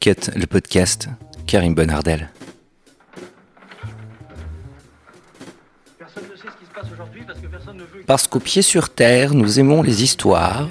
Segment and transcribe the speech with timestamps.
[0.00, 1.10] Cut, le podcast,
[1.46, 2.30] Karim Bonardel.
[8.06, 10.70] Parce qu'au pied sur terre, nous aimons les histoires.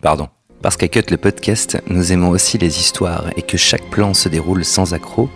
[0.00, 0.30] Pardon.
[0.62, 4.30] Parce qu'à Cut le podcast, nous aimons aussi les histoires et que chaque plan se
[4.30, 5.28] déroule sans accroc,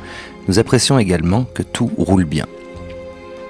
[0.48, 2.46] nous apprécions également que tout roule bien.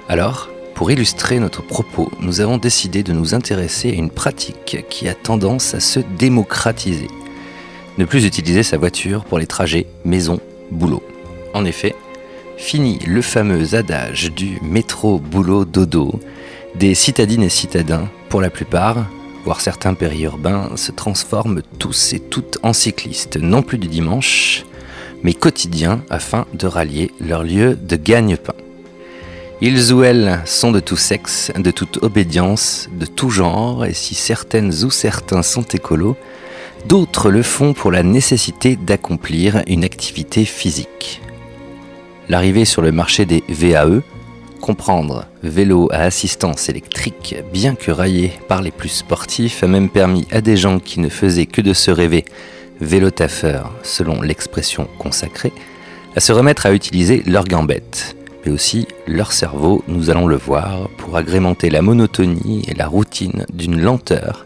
[0.09, 5.07] Alors, pour illustrer notre propos, nous avons décidé de nous intéresser à une pratique qui
[5.07, 7.07] a tendance à se démocratiser.
[7.97, 11.03] Ne plus utiliser sa voiture pour les trajets maison-boulot.
[11.53, 11.95] En effet,
[12.57, 16.19] fini le fameux adage du métro-boulot-dodo,
[16.75, 19.05] des citadines et citadins, pour la plupart,
[19.43, 24.63] voire certains périurbains, se transforment tous et toutes en cyclistes, non plus du dimanche,
[25.23, 28.55] mais quotidiens, afin de rallier leur lieu de gagne-pain.
[29.59, 34.15] Ils ou elles sont de tout sexe, de toute obédience, de tout genre, et si
[34.15, 36.15] certaines ou certains sont écolos,
[36.85, 41.21] d'autres le font pour la nécessité d'accomplir une activité physique.
[42.29, 44.01] L'arrivée sur le marché des VAE,
[44.61, 50.27] comprendre vélo à assistance électrique, bien que raillé par les plus sportifs, a même permis
[50.31, 52.25] à des gens qui ne faisaient que de se rêver
[52.79, 55.53] vélotaffeurs, selon l'expression consacrée,
[56.15, 60.89] à se remettre à utiliser leurs gambettes mais aussi leur cerveau, nous allons le voir,
[60.97, 64.45] pour agrémenter la monotonie et la routine d'une lenteur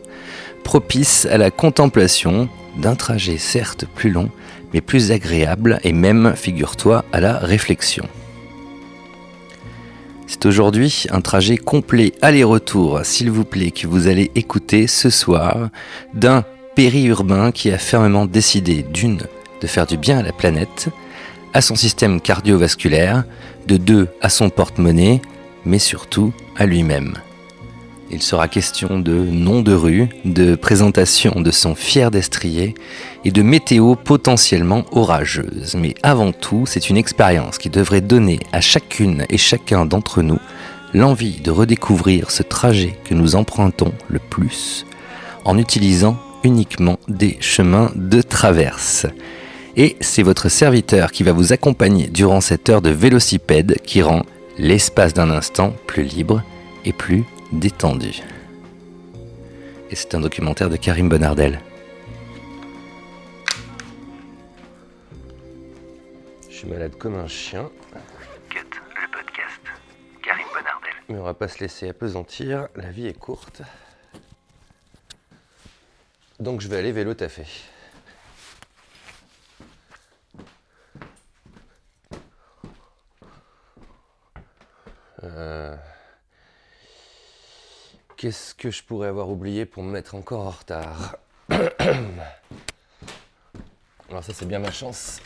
[0.65, 4.29] propice à la contemplation d'un trajet certes plus long,
[4.73, 8.05] mais plus agréable et même, figure-toi, à la réflexion.
[10.27, 15.69] C'est aujourd'hui un trajet complet aller-retour, s'il vous plaît, que vous allez écouter ce soir
[16.13, 16.43] d'un
[16.75, 19.21] périurbain qui a fermement décidé d'une
[19.61, 20.89] de faire du bien à la planète,
[21.53, 23.23] à son système cardiovasculaire,
[23.67, 25.21] de deux à son porte-monnaie,
[25.63, 27.13] mais surtout à lui-même.
[28.11, 32.75] Il sera question de nom de rue, de présentation de son fier destrier
[33.23, 35.75] et de météo potentiellement orageuse.
[35.75, 40.39] Mais avant tout, c'est une expérience qui devrait donner à chacune et chacun d'entre nous
[40.93, 44.85] l'envie de redécouvrir ce trajet que nous empruntons le plus
[45.43, 49.07] en utilisant uniquement des chemins de traverse.
[49.77, 54.21] Et c'est votre serviteur qui va vous accompagner durant cette heure de vélocipède qui rend
[54.57, 56.43] l'espace d'un instant plus libre
[56.85, 58.21] et plus détendu.
[59.89, 61.59] Et c'est un documentaire de Karim Bonardel.
[66.49, 67.69] Je suis malade comme un chien.
[68.49, 69.61] Cut, le podcast.
[70.23, 70.93] Karim Bonardel.
[71.09, 73.61] Mais on va pas se laisser apesantir, la vie est courte.
[76.39, 77.45] Donc je vais aller vélo taffer.
[85.23, 85.75] Euh,
[88.17, 91.17] qu'est-ce que je pourrais avoir oublié pour me mettre encore en retard
[94.09, 95.21] Alors ça c'est bien ma chance.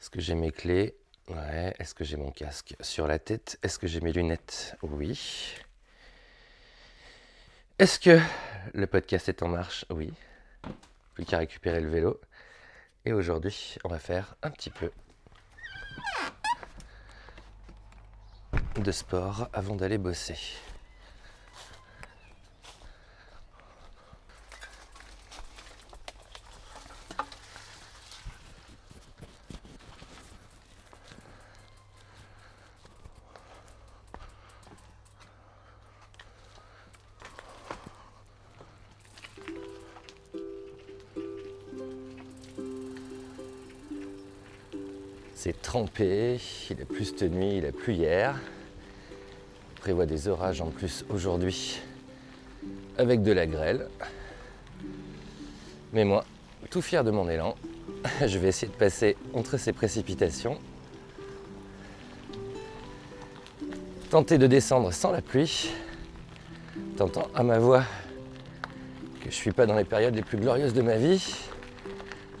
[0.00, 0.96] Est-ce que j'ai mes clés?
[1.28, 1.74] Ouais.
[1.78, 3.58] Est-ce que j'ai mon casque sur la tête?
[3.62, 4.76] Est-ce que j'ai mes lunettes?
[4.82, 5.54] Oui.
[7.78, 8.20] Est-ce que
[8.72, 9.84] le podcast est en marche?
[9.90, 10.12] Oui.
[11.14, 12.20] Plus qu'à récupérer le vélo.
[13.04, 14.90] Et aujourd'hui, on va faire un petit peu
[18.80, 20.36] de sport avant d'aller bosser.
[45.34, 48.36] C'est trempé, il a plu cette nuit, il a plu hier.
[49.86, 51.78] Prévoit des orages en plus aujourd'hui
[52.98, 53.86] avec de la grêle.
[55.92, 56.24] Mais moi,
[56.70, 57.54] tout fier de mon élan,
[58.26, 60.58] je vais essayer de passer entre ces précipitations.
[64.10, 65.70] Tenter de descendre sans la pluie.
[66.96, 67.84] T'entends à ma voix
[69.22, 71.36] que je suis pas dans les périodes les plus glorieuses de ma vie.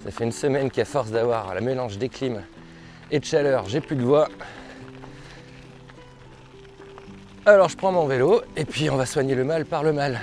[0.02, 2.42] Ça fait une semaine qu'à force d'avoir la mélange des clims
[3.12, 4.28] et de chaleur, j'ai plus de voix.
[7.46, 10.20] Alors je prends mon vélo et puis on va soigner le mal par le mal.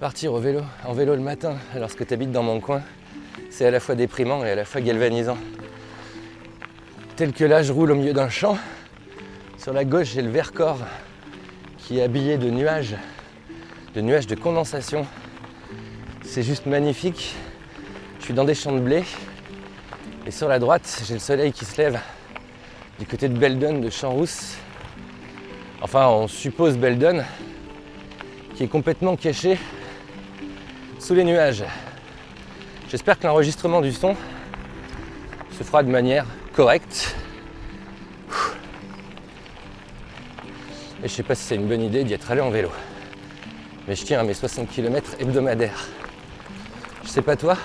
[0.00, 2.80] Partir au vélo, en vélo le matin, lorsque tu habites dans mon coin,
[3.50, 5.36] c'est à la fois déprimant et à la fois galvanisant.
[7.16, 8.56] Tel que là, je roule au milieu d'un champ.
[9.58, 10.80] Sur la gauche, j'ai le Vercors
[11.76, 12.96] qui est habillé de nuages,
[13.94, 15.06] de nuages de condensation
[16.36, 17.34] c'est juste magnifique.
[18.18, 19.04] Je suis dans des champs de blé.
[20.26, 22.00] Et sur la droite, j'ai le soleil qui se lève
[22.98, 24.56] du côté de Beldon, de Champs-Rousse.
[25.80, 27.22] Enfin, on suppose Beldon,
[28.56, 29.56] qui est complètement caché
[30.98, 31.62] sous les nuages.
[32.88, 34.16] J'espère que l'enregistrement du son
[35.56, 37.14] se fera de manière correcte.
[41.04, 42.70] Et je sais pas si c'est une bonne idée d'y être allé en vélo.
[43.86, 45.86] Mais je tiens à mes 60 km hebdomadaires.
[47.04, 47.56] Je sais pas toi,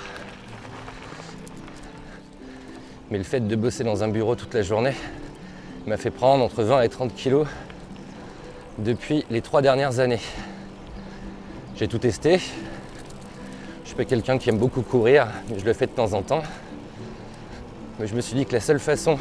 [3.12, 4.94] mais le fait de bosser dans un bureau toute la journée
[5.86, 7.46] m'a fait prendre entre 20 et 30 kilos
[8.80, 10.22] depuis les trois dernières années.
[11.76, 12.40] J'ai tout testé.
[13.84, 16.22] Je suis pas quelqu'un qui aime beaucoup courir, mais je le fais de temps en
[16.22, 16.44] temps.
[18.00, 19.18] Mais je me suis dit que la seule façon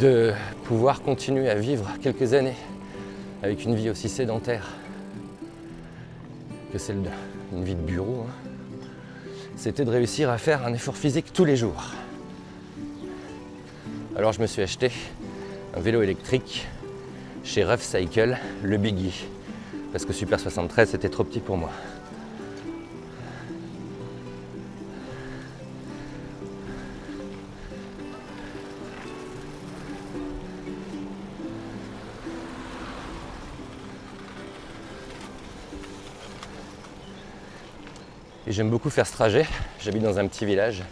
[0.00, 0.32] de
[0.64, 2.56] pouvoir continuer à vivre quelques années
[3.42, 4.68] avec une vie aussi sédentaire
[6.72, 7.02] que celle
[7.52, 8.47] d'une vie de bureau, hein,
[9.58, 11.90] c'était de réussir à faire un effort physique tous les jours.
[14.16, 14.92] Alors je me suis acheté
[15.76, 16.66] un vélo électrique
[17.42, 19.26] chez Rough Cycle, le Biggie,
[19.90, 21.70] parce que Super 73 c'était trop petit pour moi.
[38.48, 39.46] Et j'aime beaucoup faire ce trajet.
[39.78, 40.82] J'habite dans un petit village.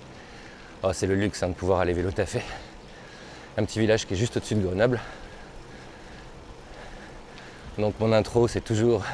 [0.82, 2.42] Oh, c'est le luxe hein, de pouvoir aller vélo taffer.
[3.56, 5.00] Un petit village qui est juste au-dessus de Grenoble.
[7.78, 9.04] Donc mon intro, c'est toujours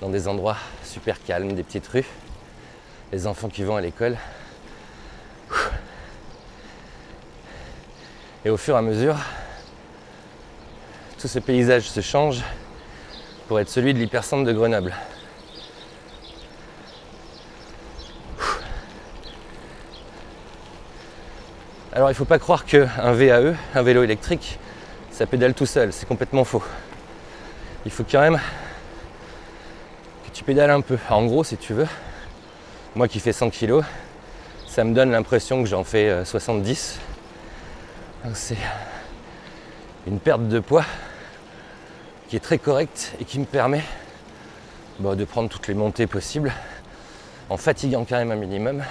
[0.00, 2.06] dans des endroits super calmes, des petites rues,
[3.10, 4.16] les enfants qui vont à l'école.
[8.44, 9.16] Et au fur et à mesure,
[11.18, 12.44] tout ce paysage se change
[13.48, 14.94] pour être celui de l'hypercentre de Grenoble.
[21.96, 24.58] Alors il ne faut pas croire qu'un VAE, un vélo électrique,
[25.10, 26.62] ça pédale tout seul, c'est complètement faux.
[27.86, 28.38] Il faut quand même
[30.26, 30.98] que tu pédales un peu.
[31.08, 31.86] En gros, si tu veux,
[32.96, 33.80] moi qui fais 100 kg,
[34.66, 36.98] ça me donne l'impression que j'en fais 70.
[38.26, 38.58] Euh, c'est
[40.06, 40.84] une perte de poids
[42.28, 43.82] qui est très correcte et qui me permet
[45.00, 46.52] bah, de prendre toutes les montées possibles
[47.48, 48.84] en fatiguant quand même un minimum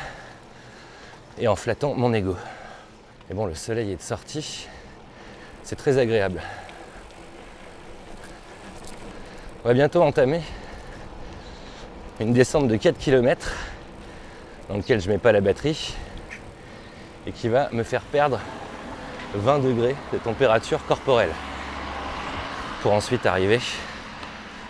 [1.38, 2.36] et en flattant mon ego.
[3.30, 4.68] Et bon, le soleil est de sortie.
[5.64, 6.42] C'est très agréable.
[9.64, 10.42] On va bientôt entamer
[12.20, 13.52] une descente de 4 km
[14.70, 15.96] dans laquelle je ne mets pas la batterie
[17.26, 18.40] et qui va me faire perdre
[19.34, 21.32] 20 degrés de température corporelle
[22.84, 23.60] pour ensuite arriver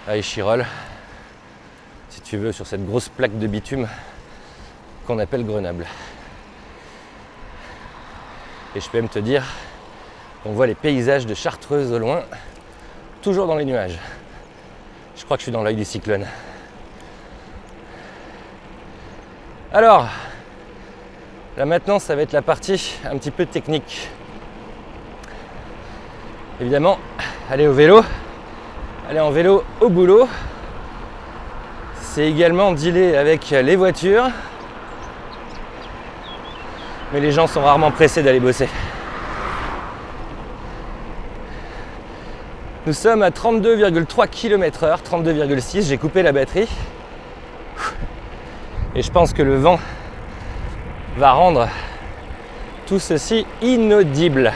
[0.07, 0.65] à Échirol,
[2.09, 3.89] si tu veux, sur cette grosse plaque de bitume
[5.05, 5.85] qu'on appelle Grenoble.
[8.75, 9.43] Et je peux même te dire
[10.43, 12.23] qu'on voit les paysages de Chartreuse au loin,
[13.21, 13.97] toujours dans les nuages.
[15.15, 16.25] Je crois que je suis dans l'œil du cyclone.
[19.71, 20.09] Alors,
[21.55, 24.09] là maintenant, ça va être la partie un petit peu technique.
[26.59, 26.99] Évidemment,
[27.49, 28.03] aller au vélo,
[29.09, 30.27] aller en vélo au boulot,
[32.01, 34.29] c'est également dealer avec les voitures,
[37.15, 38.67] mais les gens sont rarement pressés d'aller bosser.
[42.85, 46.67] Nous sommes à 32,3 km/h, 32,6, j'ai coupé la batterie.
[48.95, 49.79] Et je pense que le vent
[51.15, 51.69] va rendre
[52.85, 54.51] tout ceci inaudible.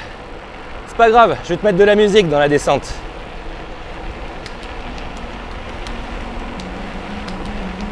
[0.88, 2.90] C'est pas grave, je vais te mettre de la musique dans la descente.«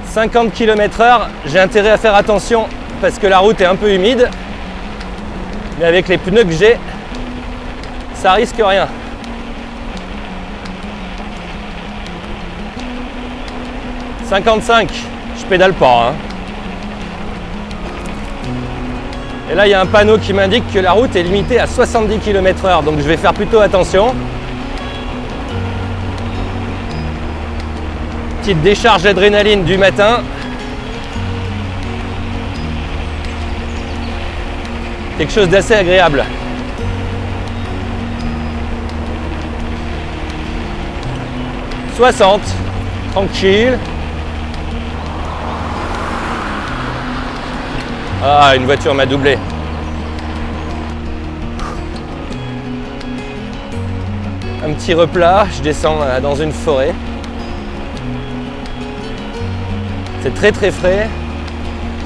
[0.07, 2.67] 50 km/h, j'ai intérêt à faire attention
[3.00, 4.29] parce que la route est un peu humide.
[5.77, 6.77] Mais avec les pneus que j'ai,
[8.15, 8.88] ça risque rien.
[14.27, 14.89] «55,
[15.39, 16.10] je pédale pas.
[16.10, 16.13] Hein.
[19.50, 21.67] Et là, il y a un panneau qui m'indique que la route est limitée à
[21.67, 24.13] 70 km/h, donc je vais faire plutôt attention.
[28.41, 30.22] Petite décharge d'adrénaline du matin.
[35.17, 36.24] Quelque chose d'assez agréable.
[41.97, 42.41] «60,
[43.12, 43.79] tranquille.
[48.24, 49.39] Ah, une voiture m'a doublé.
[54.63, 56.93] Un petit replat, je descends euh, dans une forêt.
[60.21, 61.09] C'est très très frais,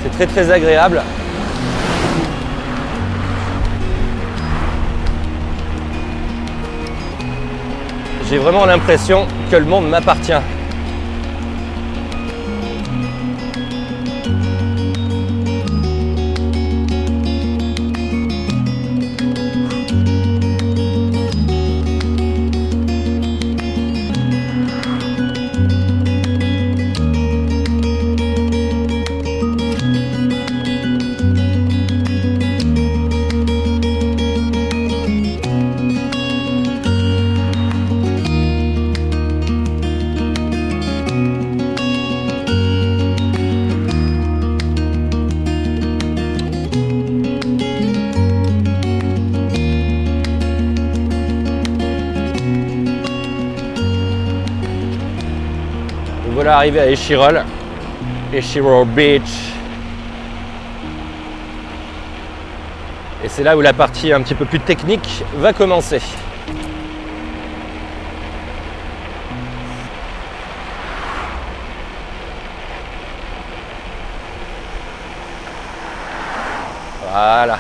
[0.03, 1.01] c'est très très agréable.
[8.31, 10.31] J'ai vraiment l'impression que le monde m'appartient.
[56.61, 57.43] Arrivé à Échirol,
[58.31, 59.51] Échirol Beach.
[63.23, 65.99] Et c'est là où la partie un petit peu plus technique va commencer.
[77.09, 77.57] Voilà.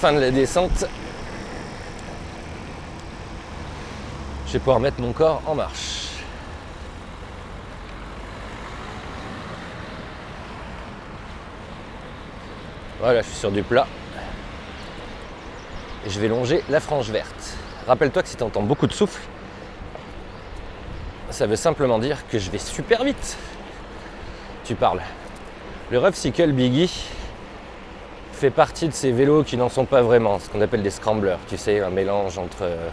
[0.00, 0.86] Fin de la descente.
[4.48, 5.87] Je vais pouvoir mettre mon corps en marche.
[13.00, 13.86] Voilà, je suis sur du plat.
[16.04, 17.56] Et je vais longer la frange verte.
[17.86, 19.20] Rappelle-toi que si tu entends beaucoup de souffle,
[21.30, 23.36] ça veut simplement dire que je vais super vite.
[24.64, 25.00] Tu parles.
[25.90, 27.04] Le Rough Cycle Biggie
[28.32, 31.38] fait partie de ces vélos qui n'en sont pas vraiment, ce qu'on appelle des scramblers.
[31.48, 32.88] Tu sais, un mélange entre euh,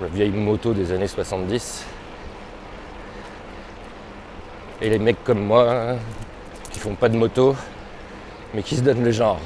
[0.00, 1.86] la vieille moto des années 70
[4.80, 5.96] et les mecs comme moi
[6.70, 7.54] qui font pas de moto
[8.54, 9.40] mais qui se donne le genre.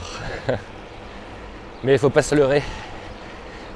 [1.84, 2.62] mais il faut pas se leurrer.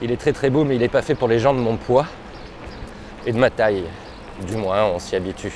[0.01, 1.77] Il est très très beau, mais il n'est pas fait pour les gens de mon
[1.77, 2.07] poids
[3.27, 3.85] et de ma taille.
[4.47, 5.53] Du moins, on s'y habitue.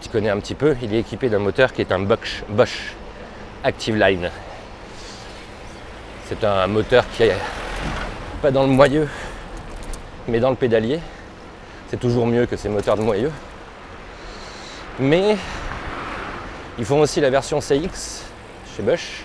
[0.00, 2.94] tu connais un petit peu, il est équipé d'un moteur qui est un Bosch
[3.62, 4.30] Active Line.
[6.26, 7.36] C'est un moteur qui est
[8.42, 9.08] pas dans le moyeu,
[10.28, 11.00] mais dans le pédalier.
[11.88, 13.32] C'est toujours mieux que ces moteurs de moyeu.
[14.98, 15.36] Mais
[16.78, 18.29] ils font aussi la version CX
[18.76, 19.24] chez Bosch,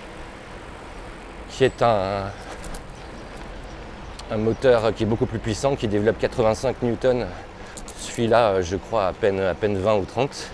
[1.50, 2.30] qui est un,
[4.36, 7.26] moteur qui est beaucoup plus puissant, qui développe 85 newtons.
[7.98, 10.50] Celui-là, je crois, à peine, à peine 20 ou 30.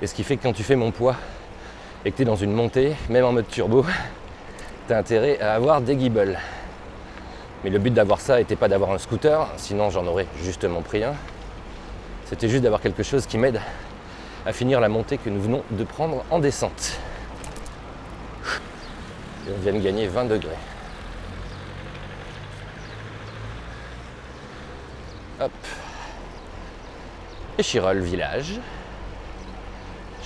[0.00, 1.16] Et ce qui fait que quand tu fais mon poids
[2.04, 3.84] et que tu es dans une montée, même en mode turbo,
[4.88, 6.38] tu as intérêt à avoir des gimbals.
[7.62, 11.04] Mais le but d'avoir ça n'était pas d'avoir un scooter, sinon j'en aurais justement pris
[11.04, 11.14] un.
[12.24, 13.60] C'était juste d'avoir quelque chose qui m'aide
[14.44, 16.98] à finir la montée que nous venons de prendre en descente.
[19.46, 20.50] Et on vient de gagner 20 degrés.
[25.40, 25.50] Hop.
[27.58, 28.60] Et Chirol village.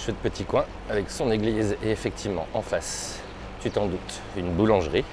[0.07, 3.19] de petit coin avec son église et effectivement en face,
[3.61, 5.05] tu t'en doutes, une boulangerie.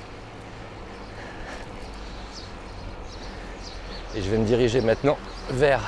[4.16, 5.18] Et je vais me diriger maintenant
[5.50, 5.82] vers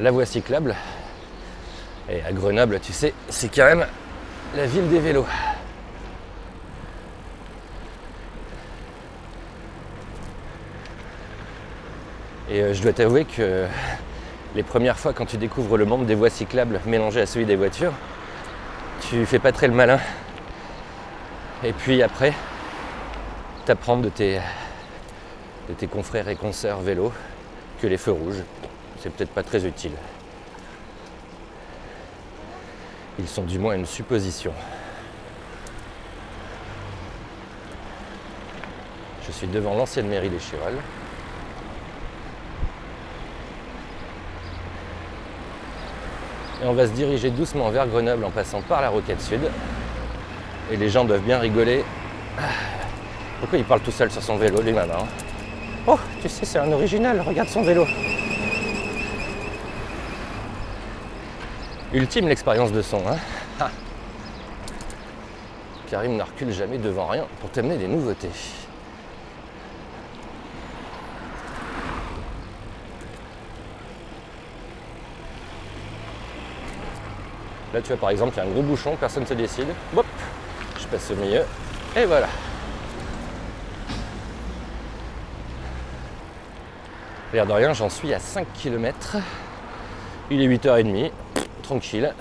[0.00, 0.74] la voie cyclable.
[2.08, 3.86] Et à Grenoble, tu sais, c'est quand même
[4.56, 5.26] la ville des vélos.
[12.50, 13.66] Et euh, je dois t'avouer que
[14.54, 17.56] les premières fois quand tu découvres le monde des voies cyclables mélangées à celui des
[17.56, 17.92] voitures,
[19.08, 19.98] tu fais pas très le malin.
[21.62, 22.34] Et puis après,
[23.64, 24.40] tu apprends de tes,
[25.90, 27.12] confrères et consoeurs vélo
[27.80, 28.42] que les feux rouges,
[29.00, 29.92] c'est peut-être pas très utile.
[33.18, 34.52] Ils sont du moins une supposition.
[39.26, 40.74] Je suis devant l'ancienne mairie des Chirales.
[46.64, 49.42] Et on va se diriger doucement vers Grenoble en passant par la Roquette Sud.
[50.72, 51.84] Et les gens doivent bien rigoler.
[53.38, 55.06] Pourquoi il parle tout seul sur son vélo, lui maintenant
[55.86, 57.86] Oh, tu sais, c'est un original, regarde son vélo.
[61.92, 63.18] Ultime l'expérience de son, hein?
[63.60, 63.70] Ah.
[65.90, 68.30] Karim ne recule jamais devant rien pour t'amener des nouveautés.
[77.74, 79.66] Là, tu vois, par exemple, il y a un gros bouchon, personne ne se décide.
[79.96, 80.06] Hop,
[80.80, 81.42] je passe au milieu.
[81.96, 82.28] Et voilà.
[87.32, 89.16] L'air de rien, j'en suis à 5 km.
[90.30, 91.10] Il est 8h30,
[91.64, 92.14] tranquille.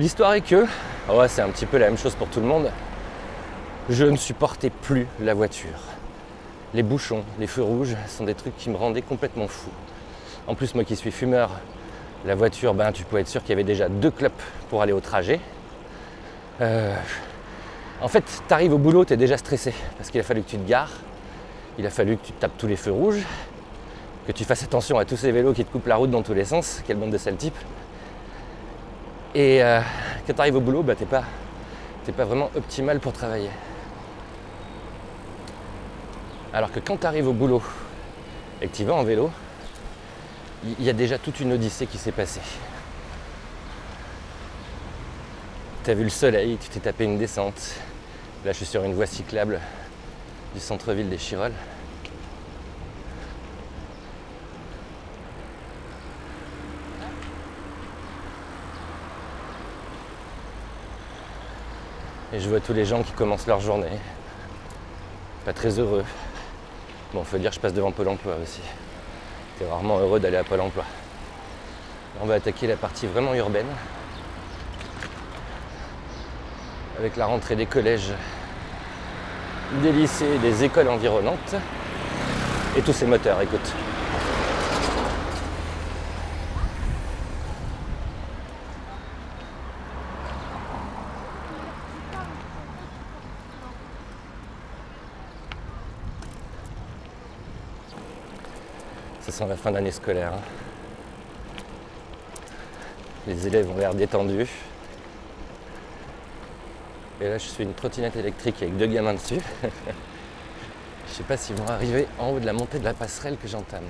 [0.00, 0.66] L'histoire est que,
[1.08, 2.72] ouais, c'est un petit peu la même chose pour tout le monde.
[3.88, 5.78] Je ne supportais plus la voiture.
[6.74, 9.70] Les bouchons, les feux rouges sont des trucs qui me rendaient complètement fou.
[10.46, 11.50] En plus, moi qui suis fumeur,
[12.24, 14.92] la voiture, ben, tu peux être sûr qu'il y avait déjà deux clopes pour aller
[14.92, 15.40] au trajet.
[16.60, 16.94] Euh,
[18.00, 20.58] en fait, tu au boulot, tu es déjà stressé parce qu'il a fallu que tu
[20.58, 20.92] te gares,
[21.78, 23.22] il a fallu que tu tapes tous les feux rouges,
[24.26, 26.34] que tu fasses attention à tous ces vélos qui te coupent la route dans tous
[26.34, 26.82] les sens.
[26.86, 27.56] Quelle bande de sales type.
[29.34, 29.80] Et euh,
[30.26, 31.24] quand tu arrives au boulot, bah, t'es pas,
[32.16, 33.50] pas vraiment optimal pour travailler.
[36.52, 37.62] Alors que quand tu au boulot
[38.62, 39.30] et que tu vas en vélo,
[40.78, 42.40] il y a déjà toute une odyssée qui s'est passée.
[45.84, 47.74] Tu as vu le soleil, tu t'es tapé une descente.
[48.44, 49.60] Là, je suis sur une voie cyclable
[50.54, 51.52] du centre-ville des Chirolles.
[62.32, 63.98] Et je vois tous les gens qui commencent leur journée.
[65.44, 66.04] Pas très heureux.
[67.14, 68.60] Bon, faut dire je passe devant Pôle emploi aussi.
[69.58, 70.84] T'es rarement heureux d'aller à Pôle emploi.
[72.20, 73.66] On va attaquer la partie vraiment urbaine.
[76.98, 78.12] Avec la rentrée des collèges,
[79.82, 81.54] des lycées, des écoles environnantes.
[82.76, 83.72] Et tous ces moteurs, écoute.
[99.40, 100.32] La fin d'année scolaire.
[100.32, 100.40] Hein.
[103.26, 104.48] Les élèves ont l'air détendus.
[107.20, 109.40] Et là, je suis une trottinette électrique avec deux gamins dessus.
[109.62, 113.46] je sais pas s'ils vont arriver en haut de la montée de la passerelle que
[113.46, 113.84] j'entame.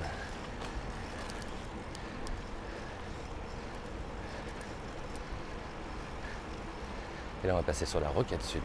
[7.43, 8.63] Et là, on va passer sur la Rocade Sud.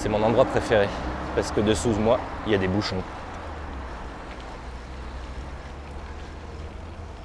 [0.00, 0.88] C'est mon endroit préféré
[1.34, 3.02] parce que dessous de moi, il y a des bouchons.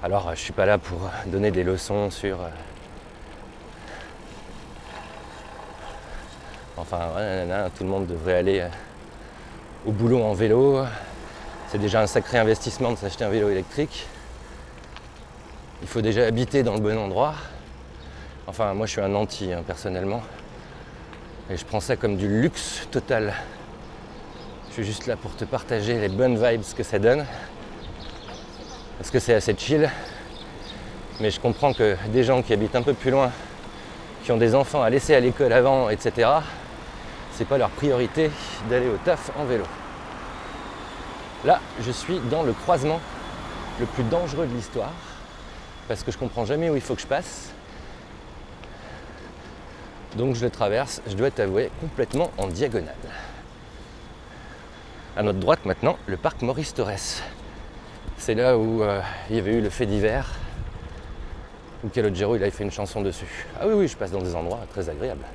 [0.03, 2.41] Alors, je suis pas là pour donner des leçons sur.
[2.41, 2.49] Euh,
[6.75, 7.11] enfin,
[7.77, 8.67] tout le monde devrait aller euh,
[9.85, 10.83] au boulot en vélo.
[11.69, 14.05] C'est déjà un sacré investissement de s'acheter un vélo électrique.
[15.81, 17.35] Il faut déjà habiter dans le bon endroit.
[18.47, 20.21] Enfin, moi, je suis un anti, hein, personnellement.
[21.49, 23.33] Et je prends ça comme du luxe total.
[24.69, 27.23] Je suis juste là pour te partager les bonnes vibes que ça donne.
[28.97, 29.87] Parce que c'est assez chill.
[31.19, 33.31] Mais je comprends que des gens qui habitent un peu plus loin,
[34.23, 36.29] qui ont des enfants à laisser à l'école avant, etc.,
[37.31, 38.31] c'est pas leur priorité
[38.69, 39.65] d'aller au taf en vélo.
[41.43, 42.99] Là, je suis dans le croisement
[43.79, 44.93] le plus dangereux de l'histoire,
[45.87, 47.51] parce que je comprends jamais où il faut que je passe.
[50.15, 52.95] Donc je le traverse, je dois t'avouer, complètement en diagonale.
[55.17, 57.21] À notre droite maintenant, le parc Maurice Torres.
[58.17, 60.31] C'est là où euh, il y avait eu le fait divers,
[61.83, 63.45] où Calogero il avait fait une chanson dessus.
[63.59, 65.25] Ah oui oui, je passe dans des endroits très agréables.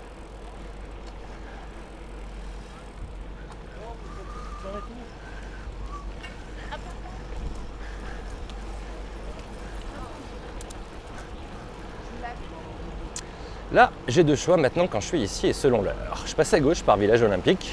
[13.72, 16.24] Là, j'ai deux choix maintenant quand je suis ici et selon l'heure.
[16.26, 17.70] Je passe à gauche par Village Olympique,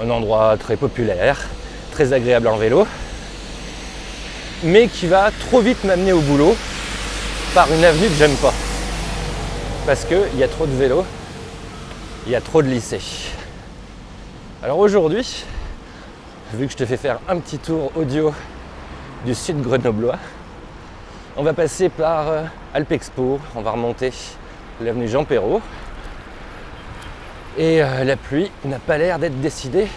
[0.00, 1.40] un endroit très populaire,
[1.90, 2.86] très agréable en vélo,
[4.62, 6.54] mais qui va trop vite m'amener au boulot
[7.52, 8.54] par une avenue que j'aime pas.
[9.86, 11.04] Parce qu'il y a trop de vélos,
[12.26, 13.32] il y a trop de lycées.
[14.62, 15.44] Alors aujourd'hui,
[16.54, 18.32] vu que je te fais faire un petit tour audio
[19.26, 20.18] du sud grenoblois,
[21.36, 22.42] on va passer par euh,
[22.74, 24.12] Alpexpo, on va remonter
[24.80, 25.62] l'avenue Jean Perrault.
[27.56, 29.88] Et euh, la pluie n'a pas l'air d'être décidée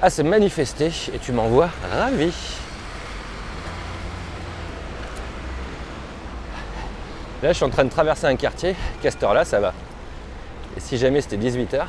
[0.00, 2.32] à se manifester et tu m'envoies ravi.
[7.42, 8.74] Là, je suis en train de traverser un quartier.
[9.02, 9.74] Castor là, ça va.
[10.76, 11.84] Et si jamais c'était 18h,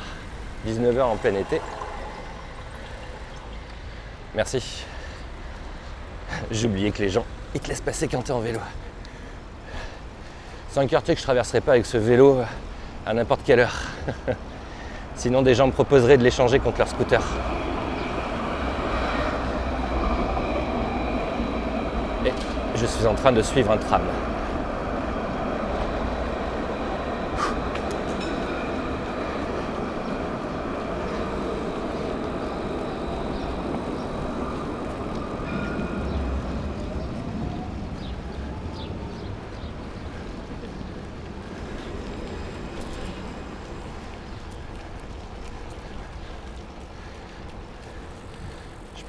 [0.66, 1.60] 19h en plein été,
[4.34, 4.84] merci.
[6.64, 8.60] Oublié que les gens il te laisse passer quand tu es en vélo.
[10.80, 12.38] Un quartier que je traverserai pas avec ce vélo
[13.04, 13.82] à n'importe quelle heure.
[15.16, 17.20] Sinon des gens me proposeraient de l'échanger contre leur scooter.
[22.24, 22.32] Et
[22.76, 24.02] je suis en train de suivre un tram.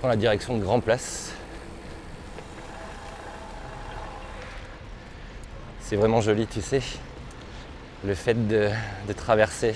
[0.10, 1.34] La direction de Grand Place.
[5.82, 6.82] C'est vraiment joli, tu sais.
[8.06, 8.70] Le fait de,
[9.16, 9.76] traverser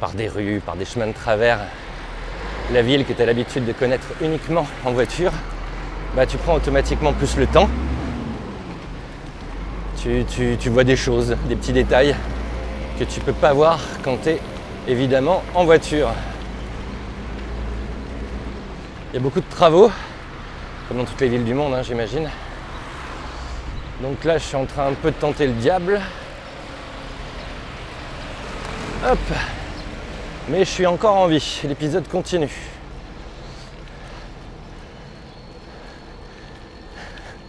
[0.00, 1.60] par des rues, par des chemins de travers,
[2.72, 5.32] la ville que tu as l'habitude de connaître uniquement en voiture,
[6.14, 7.68] bah, tu prends automatiquement plus le temps.
[10.02, 10.24] Tu,
[10.58, 12.14] tu vois des choses, des petits détails
[12.98, 14.40] que tu peux pas voir quand tu es
[14.86, 16.10] évidemment en voiture.
[19.14, 19.92] Il y a beaucoup de travaux,
[20.88, 22.28] comme dans toutes les villes du monde, hein, j'imagine.
[24.02, 26.00] Donc là, je suis en train un peu de tenter le diable.
[29.06, 29.18] Hop
[30.48, 31.60] Mais je suis encore en vie.
[31.62, 32.50] L'épisode continue.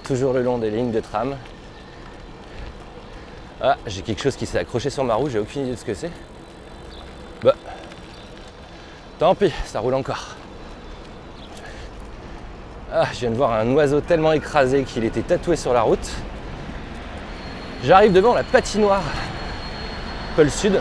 [0.03, 1.35] Toujours le long des lignes de tram.
[3.59, 5.85] Ah, j'ai quelque chose qui s'est accroché sur ma roue, j'ai aucune idée de ce
[5.85, 6.11] que c'est.
[7.41, 7.55] Bah,
[9.17, 10.35] tant pis, ça roule encore.
[12.97, 16.09] Ah, je viens de voir un oiseau tellement écrasé qu'il était tatoué sur la route.
[17.83, 19.01] J'arrive devant la patinoire
[20.37, 20.79] Pôle Sud,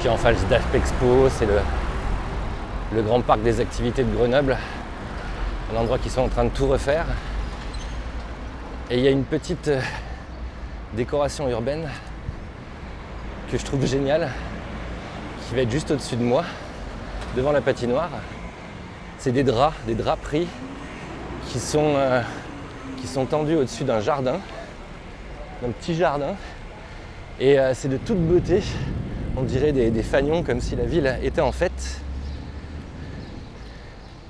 [0.00, 1.58] qui est en face d'Aspexpo, c'est le,
[2.94, 4.56] le grand parc des activités de Grenoble,
[5.74, 7.06] un endroit qu'ils sont en train de tout refaire.
[8.88, 9.80] Et il y a une petite euh,
[10.92, 11.88] décoration urbaine
[13.50, 14.30] que je trouve géniale,
[15.48, 16.44] qui va être juste au-dessus de moi,
[17.38, 18.10] devant la patinoire.
[19.18, 20.48] C'est des draps, des draperies
[21.46, 22.20] qui sont, euh,
[23.00, 24.40] qui sont tendus au-dessus d'un jardin,
[25.62, 26.34] d'un petit jardin.
[27.38, 28.60] Et euh, c'est de toute beauté.
[29.36, 32.00] On dirait des, fanions comme si la ville était en fête.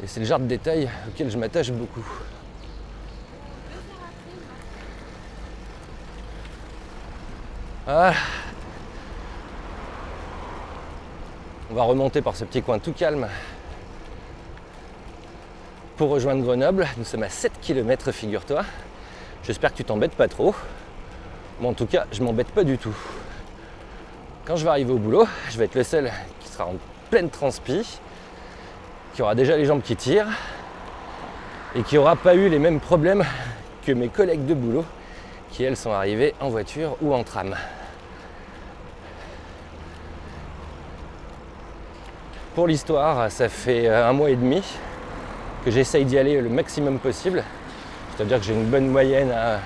[0.04, 2.04] Et c'est le genre de détail auquel je m'attache beaucoup.
[7.86, 8.12] Ah.
[11.70, 13.28] On va remonter par ce petit coin tout calme
[15.98, 16.86] pour rejoindre Grenoble.
[16.96, 18.62] Nous sommes à 7 km, figure-toi.
[19.44, 20.54] J'espère que tu t'embêtes pas trop.
[21.60, 22.96] Moi, en tout cas, je m'embête pas du tout.
[24.46, 26.76] Quand je vais arriver au boulot, je vais être le seul qui sera en
[27.10, 28.00] pleine transpi,
[29.12, 30.28] qui aura déjà les jambes qui tirent
[31.74, 33.26] et qui n'aura pas eu les mêmes problèmes
[33.84, 34.86] que mes collègues de boulot
[35.50, 37.54] qui, elles, sont arrivées en voiture ou en tram.
[42.58, 44.60] Pour l'histoire, ça fait euh, un mois et demi
[45.64, 47.44] que j'essaye d'y aller le maximum possible.
[48.10, 49.60] C'est-à-dire que j'ai une bonne moyenne à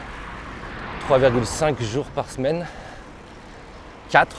[1.09, 2.67] 3,5 jours par semaine.
[4.11, 4.37] 4,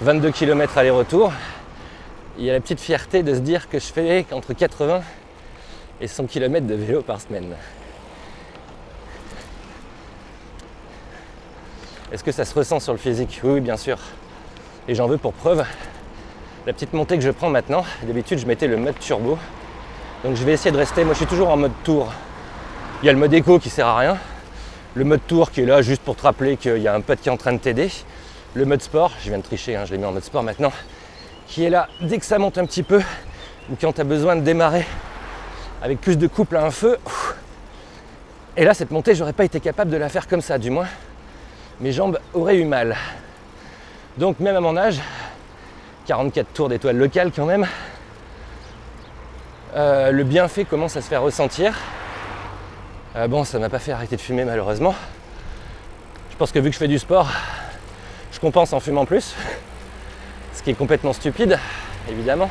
[0.00, 1.32] 22 km aller-retour.
[2.36, 5.00] Il y a la petite fierté de se dire que je fais entre 80
[6.00, 7.54] et 100 km de vélo par semaine.
[12.10, 13.40] Est-ce que ça se ressent sur le physique?
[13.44, 14.00] Oui, bien sûr.
[14.88, 15.64] Et j'en veux pour preuve
[16.70, 19.36] la petite montée que je prends maintenant, d'habitude je mettais le mode turbo.
[20.22, 22.12] Donc je vais essayer de rester, moi je suis toujours en mode tour.
[23.02, 24.16] Il y a le mode écho qui sert à rien.
[24.94, 27.20] Le mode tour qui est là juste pour te rappeler qu'il y a un pote
[27.20, 27.90] qui est en train de t'aider.
[28.54, 30.70] Le mode sport, je viens de tricher, hein, je l'ai mis en mode sport maintenant,
[31.48, 33.02] qui est là dès que ça monte un petit peu,
[33.68, 34.86] ou quand tu as besoin de démarrer
[35.82, 36.98] avec plus de couple à un feu.
[38.56, 40.86] Et là, cette montée, j'aurais pas été capable de la faire comme ça, du moins.
[41.80, 42.94] Mes jambes auraient eu mal.
[44.18, 45.00] Donc même à mon âge,
[46.10, 47.68] 44 tours d'étoiles locales quand même.
[49.76, 51.78] Euh, le bienfait commence à se faire ressentir.
[53.14, 54.92] Euh, bon, ça m'a pas fait arrêter de fumer malheureusement.
[56.32, 57.28] Je pense que vu que je fais du sport,
[58.32, 59.36] je compense en fumant plus.
[60.52, 61.60] Ce qui est complètement stupide,
[62.10, 62.50] évidemment.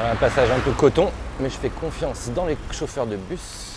[0.00, 3.71] Un passage un peu coton, mais je fais confiance dans les chauffeurs de bus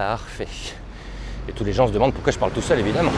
[0.00, 0.48] Parfait.
[1.46, 3.12] Et tous les gens se demandent pourquoi je parle tout seul, évidemment.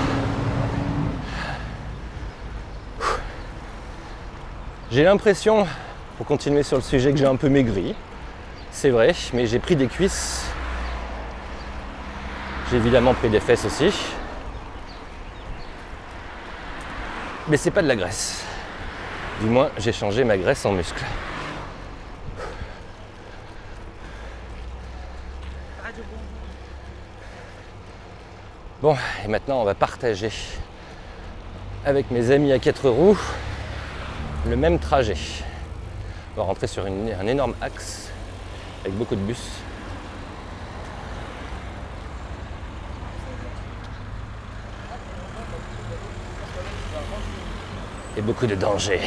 [4.91, 5.65] J'ai l'impression,
[6.17, 7.95] pour continuer sur le sujet, que j'ai un peu maigri.
[8.73, 10.45] C'est vrai, mais j'ai pris des cuisses.
[12.69, 13.95] J'ai évidemment pris des fesses aussi.
[17.47, 18.45] Mais c'est pas de la graisse.
[19.41, 21.05] Du moins, j'ai changé ma graisse en muscle.
[28.83, 30.33] Bon, et maintenant on va partager
[31.85, 33.17] avec mes amis à quatre roues
[34.49, 35.17] le même trajet.
[36.35, 38.11] On va rentrer sur un énorme axe
[38.81, 39.39] avec beaucoup de bus.
[48.17, 48.99] Et beaucoup de danger.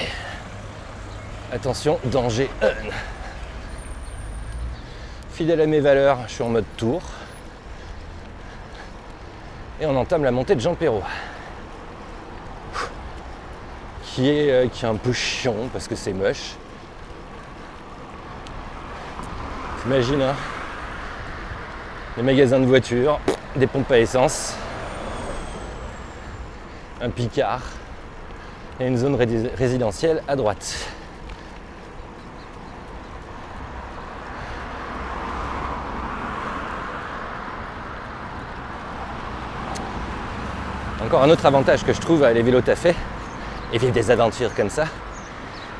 [1.51, 2.71] Attention, danger un.
[5.33, 7.01] Fidèle à mes valeurs, je suis en mode tour.
[9.81, 11.03] Et on entame la montée de Jean Perrault.
[14.03, 16.53] Qui est, euh, qui est un peu chiant parce que c'est moche.
[19.81, 20.35] T'imagines, hein
[22.15, 23.19] Les magasins de voitures,
[23.57, 24.55] des pompes à essence,
[27.01, 27.61] un picard
[28.79, 30.87] et une zone ré- résidentielle à droite.
[41.05, 42.95] Encore un autre avantage que je trouve à les vélos taffés
[43.71, 44.85] et vivre des aventures comme ça,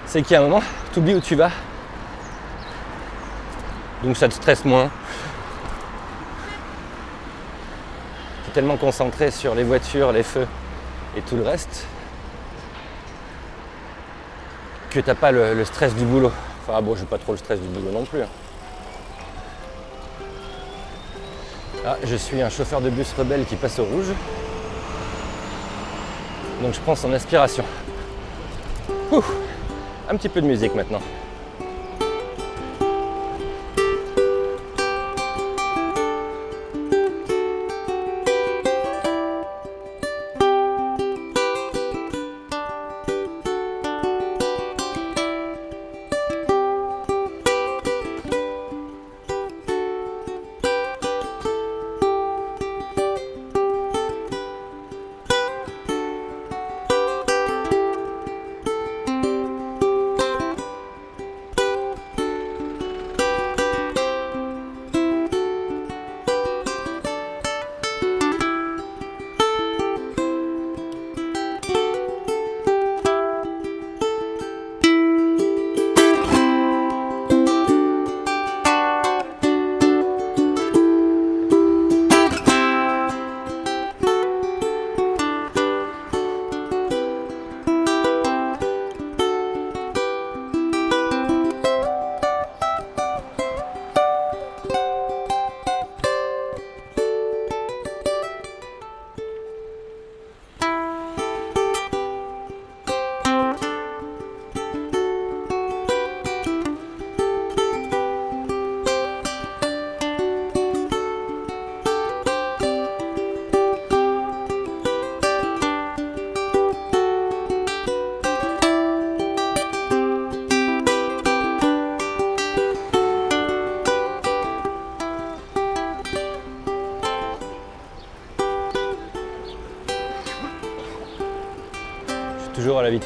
[0.06, 0.62] c'est qu'à un moment,
[0.94, 1.50] tu oublies où tu vas.
[4.04, 4.92] Donc ça te stresse moins.
[8.44, 10.46] Tu es tellement concentré sur les voitures, les feux
[11.18, 11.88] et tout le reste
[14.92, 16.32] que t'as pas le, le stress du boulot.
[16.68, 18.22] Enfin bon, j'ai pas trop le stress du boulot non plus.
[18.22, 18.28] hein.
[21.84, 24.14] Ah, je suis un chauffeur de bus rebelle qui passe au rouge.
[26.62, 27.64] Donc je prends son aspiration.
[29.12, 29.24] Ouh,
[30.10, 31.02] un petit peu de musique maintenant.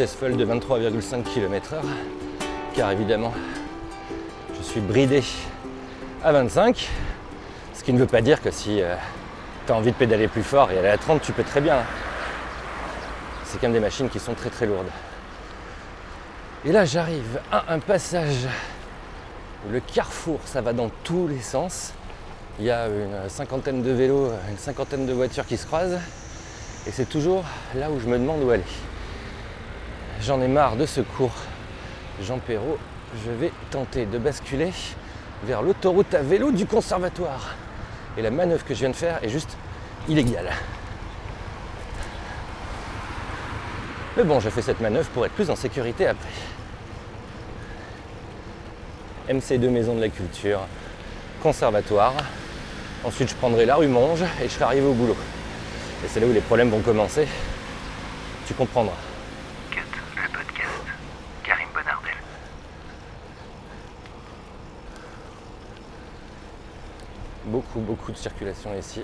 [0.08, 1.78] Folle de 23,5 km/h,
[2.76, 3.34] car évidemment,
[4.58, 5.24] je suis bridé
[6.24, 6.90] à 25,
[7.74, 8.82] ce qui ne veut pas dire que si
[9.66, 11.78] tu as envie de pédaler plus fort et aller à 30, tu peux très bien.
[13.46, 14.90] C'est quand même des machines qui sont très très lourdes.
[16.66, 18.48] Et là, j'arrive à un passage
[19.68, 21.94] où le carrefour, ça va dans tous les sens.
[22.60, 26.00] Il y a une cinquantaine de vélos, une cinquantaine de voitures qui se croisent.
[26.88, 27.44] Et c'est toujours
[27.76, 28.64] là où je me demande où aller.
[30.22, 31.36] J'en ai marre de ce cours.
[32.22, 32.78] Jean Perrault,
[33.26, 34.72] je vais tenter de basculer
[35.44, 37.56] vers l'autoroute à vélo du conservatoire.
[38.18, 39.58] Et la manœuvre que je viens de faire est juste
[40.08, 40.52] illégale.
[44.18, 46.28] Mais bon, je fais cette manœuvre pour être plus en sécurité après.
[49.30, 50.62] MC2 Maison de la Culture,
[51.42, 52.14] conservatoire.
[53.06, 55.16] Ensuite, je prendrai la rue Monge et je serai arrivé au boulot.
[56.04, 57.28] Et c'est là où les problèmes vont commencer.
[58.48, 58.98] Tu comprendras.
[59.70, 59.80] Cut,
[60.18, 60.84] le podcast.
[61.44, 62.16] Karim Bonardel.
[67.70, 69.04] Beaucoup, beaucoup de circulation ici.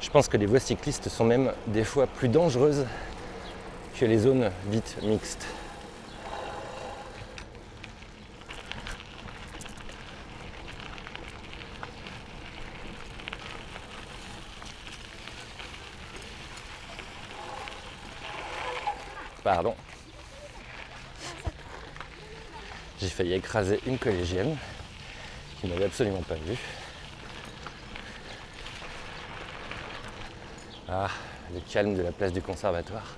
[0.00, 2.86] Je pense que les voies cyclistes sont même des fois plus dangereuses
[3.94, 5.46] que les zones dites mixtes.
[19.44, 19.76] Pardon.
[23.02, 24.56] J'ai failli écraser une collégienne
[25.60, 26.56] qui m'avait absolument pas vu.
[30.88, 31.10] Ah,
[31.52, 33.16] le calme de la place du conservatoire.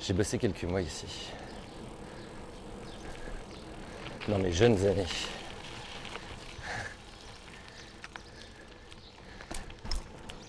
[0.00, 1.30] J'ai bossé quelques mois ici.
[4.26, 5.06] Dans mes jeunes années.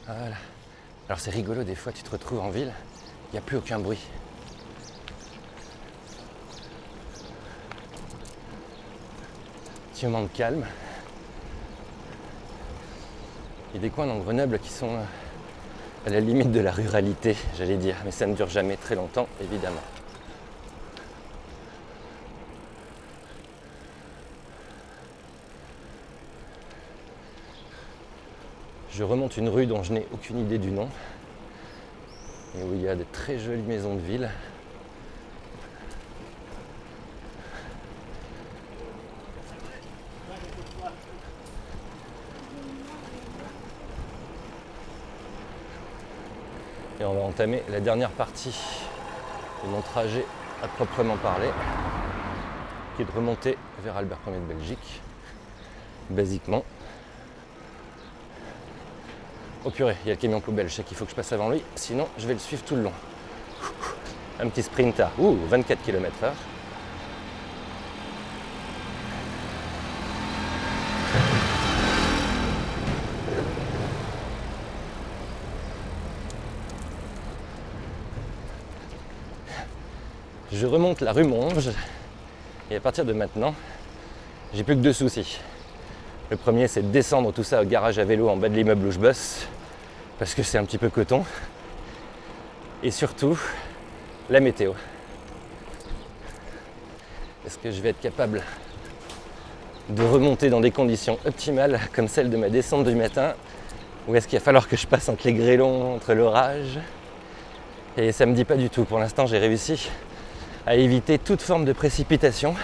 [0.08, 0.38] Voilà.
[1.08, 2.74] Alors c'est rigolo, des fois tu te retrouves en ville,
[3.28, 4.02] il n'y a plus aucun bruit.
[10.08, 10.66] De calme.
[13.74, 15.04] Il y a des coins dans Grenoble qui sont euh,
[16.08, 19.28] à la limite de la ruralité, j'allais dire, mais ça ne dure jamais très longtemps,
[19.42, 19.82] évidemment.
[28.92, 30.88] Je remonte une rue dont je n'ai aucune idée du nom
[32.58, 34.30] et où il y a de très jolies maisons de ville.
[47.00, 48.56] Et on va entamer la dernière partie
[49.64, 50.26] de mon trajet
[50.62, 51.50] à proprement parler,
[52.96, 55.02] qui est de remonter vers Albert Ier de Belgique,
[56.10, 56.66] basiquement.
[59.64, 61.32] Oh purée, il y a le camion poubelle, je sais qu'il faut que je passe
[61.32, 62.94] avant lui, sinon je vais le suivre tout le long.
[64.42, 66.32] Un petit sprint à ouh, 24 km/h.
[80.60, 81.70] Je remonte la rue Monge
[82.70, 83.56] et à partir de maintenant,
[84.54, 85.40] j'ai plus que deux soucis.
[86.30, 88.86] Le premier, c'est de descendre tout ça au garage à vélo en bas de l'immeuble
[88.88, 89.48] où je bosse,
[90.18, 91.24] parce que c'est un petit peu coton.
[92.84, 93.40] Et surtout,
[94.30, 94.74] la météo.
[97.46, 98.42] Est-ce que je vais être capable
[99.88, 103.34] de remonter dans des conditions optimales comme celle de ma descente du matin
[104.10, 106.80] Ou est-ce qu'il va falloir que je passe entre les grêlons, entre l'orage?
[107.96, 108.84] Et ça me dit pas du tout.
[108.84, 109.90] Pour l'instant, j'ai réussi
[110.66, 112.56] à éviter toute forme de précipitation.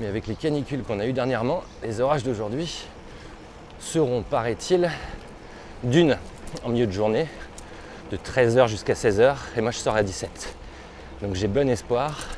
[0.00, 2.84] Mais avec les canicules qu'on a eues dernièrement, les orages d'aujourd'hui
[3.78, 4.90] seront, paraît-il,
[5.82, 6.16] d'une
[6.64, 7.26] en milieu de journée,
[8.10, 10.56] de 13h jusqu'à 16h, et moi je sors à 17.
[11.22, 12.28] Donc j'ai bon espoir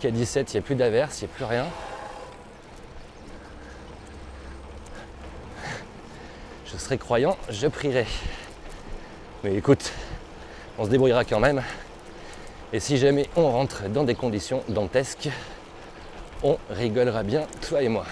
[0.00, 1.66] qu'à 17, il n'y ait plus d'averse, il n'y ait plus rien.
[6.70, 8.06] Je serai croyant, je prierai.
[9.42, 9.90] Mais écoute,
[10.78, 11.62] on se débrouillera quand même.
[12.74, 15.30] Et si jamais on rentre dans des conditions dantesques,
[16.42, 18.04] on rigolera bien, toi et moi.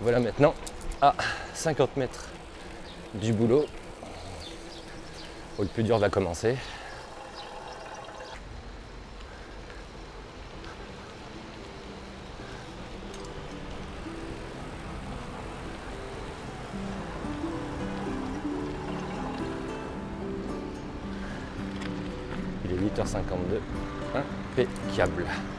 [0.00, 0.54] Voilà maintenant
[1.00, 1.14] à
[1.54, 2.26] 50 mètres
[3.14, 3.66] du boulot
[5.56, 6.56] où le plus dur va commencer.
[24.58, 25.57] Impeccable.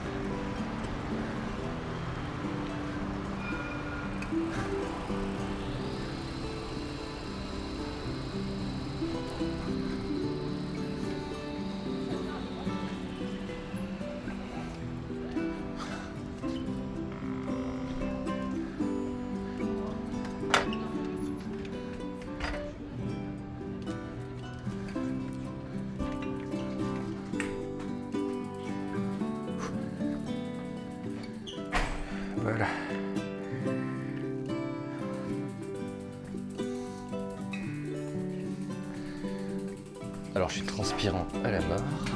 [40.50, 42.09] Je suis transpirant à la mort.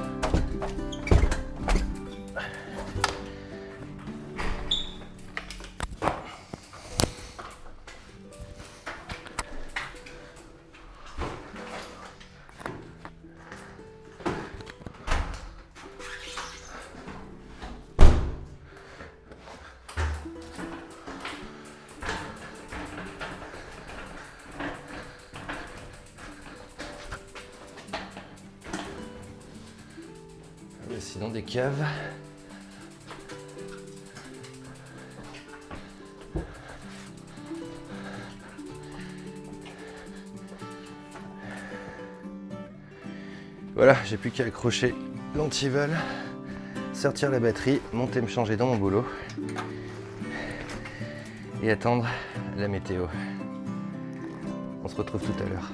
[31.32, 31.84] Des caves.
[43.74, 44.94] Voilà, j'ai plus qu'à accrocher
[45.36, 45.90] l'antivol,
[46.94, 49.06] sortir la batterie, monter me changer dans mon boulot
[51.63, 52.08] et attendre
[52.58, 53.08] la météo.
[54.84, 55.71] On se retrouve tout à l'heure.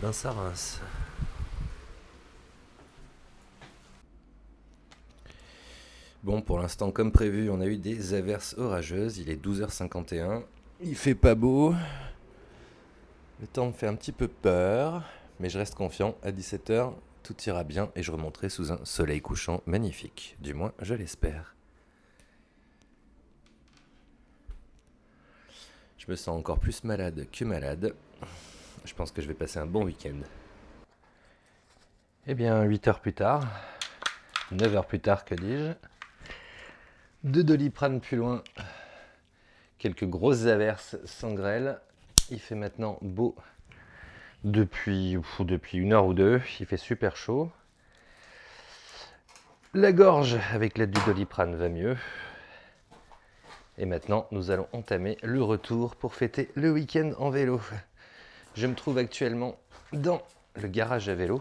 [0.00, 0.80] Ben ça rince.
[6.22, 9.18] Bon, pour l'instant, comme prévu, on a eu des averses orageuses.
[9.18, 10.42] Il est 12h51.
[10.82, 11.74] Il fait pas beau.
[13.40, 15.04] Le temps me fait un petit peu peur.
[15.40, 16.16] Mais je reste confiant.
[16.22, 16.92] À 17h,
[17.22, 20.36] tout ira bien et je remonterai sous un soleil couchant magnifique.
[20.40, 21.54] Du moins, je l'espère.
[25.98, 27.94] Je me sens encore plus malade que malade.
[28.88, 30.16] Je pense que je vais passer un bon week-end.
[32.26, 33.46] Eh bien, 8 heures plus tard,
[34.50, 35.72] 9 heures plus tard, que dis-je,
[37.22, 38.42] deux doliprane plus loin,
[39.78, 41.78] quelques grosses averses sans grêle.
[42.30, 43.36] Il fait maintenant beau
[44.42, 46.40] depuis, depuis une heure ou deux.
[46.58, 47.50] Il fait super chaud.
[49.74, 51.98] La gorge, avec l'aide du doliprane, va mieux.
[53.76, 57.60] Et maintenant, nous allons entamer le retour pour fêter le week-end en vélo.
[58.58, 59.56] Je me trouve actuellement
[59.92, 60.20] dans
[60.56, 61.40] le garage à vélo.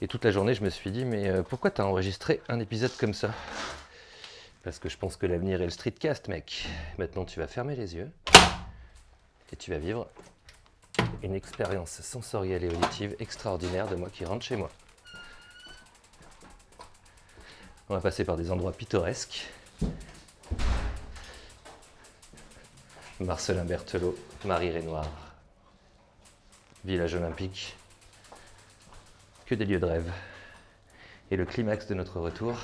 [0.00, 2.96] Et toute la journée, je me suis dit, mais euh, pourquoi t'as enregistré un épisode
[2.96, 3.34] comme ça?
[4.62, 6.66] Parce que je pense que l'avenir est le streetcast, mec.
[6.96, 8.10] Maintenant, tu vas fermer les yeux
[9.52, 10.08] et tu vas vivre
[11.22, 14.70] une expérience sensorielle et auditive extraordinaire de moi qui rentre chez moi.
[17.90, 19.50] On va passer par des endroits pittoresques.
[23.20, 25.31] Marcelin Berthelot, Marie Renoir,
[26.84, 27.76] village olympique,
[29.46, 30.10] que des lieux de rêve.
[31.30, 32.58] Et le climax de notre retour,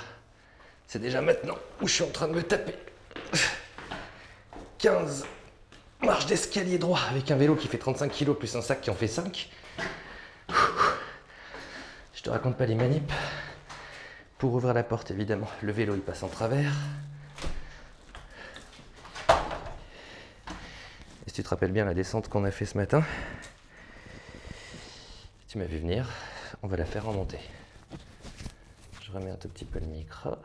[0.86, 2.74] c'est déjà maintenant où je suis en train de me taper
[4.78, 5.26] 15
[6.02, 8.94] marches d'escalier droit avec un vélo qui fait 35 kg plus un sac qui en
[8.94, 9.50] fait 5.
[12.14, 13.12] Je te raconte pas les manips.
[14.38, 16.72] Pour ouvrir la porte, évidemment, le vélo il passe en travers.
[19.28, 23.02] Et si tu te rappelles bien la descente qu'on a fait ce matin,
[25.48, 26.06] tu m'as vu venir,
[26.62, 27.40] on va la faire remonter.
[29.00, 30.36] Je remets un tout petit peu le micro.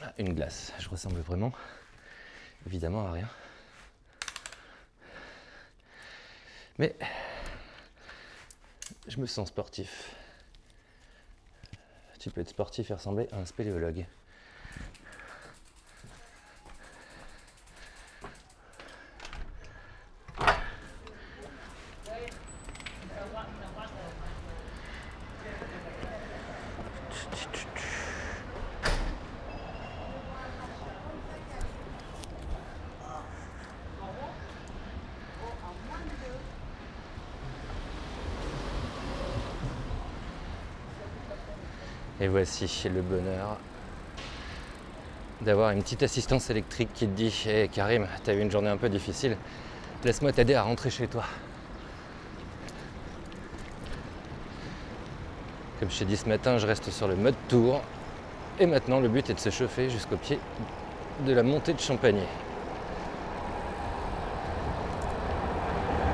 [0.00, 1.52] Ah, Une glace, je ressemble vraiment
[2.66, 3.28] évidemment à rien.
[6.78, 6.96] Mais
[9.12, 10.16] je me sens sportif.
[12.18, 14.06] Tu peux être sportif et ressembler à un spéléologue.
[42.62, 43.56] Voici le bonheur
[45.40, 48.76] d'avoir une petite assistance électrique qui te dit Hé Karim, t'as eu une journée un
[48.76, 49.36] peu difficile,
[50.04, 51.24] laisse-moi t'aider à rentrer chez toi.
[55.80, 57.80] Comme je t'ai dit ce matin, je reste sur le mode tour.
[58.60, 60.38] Et maintenant, le but est de se chauffer jusqu'au pied
[61.26, 62.22] de la montée de Champagny.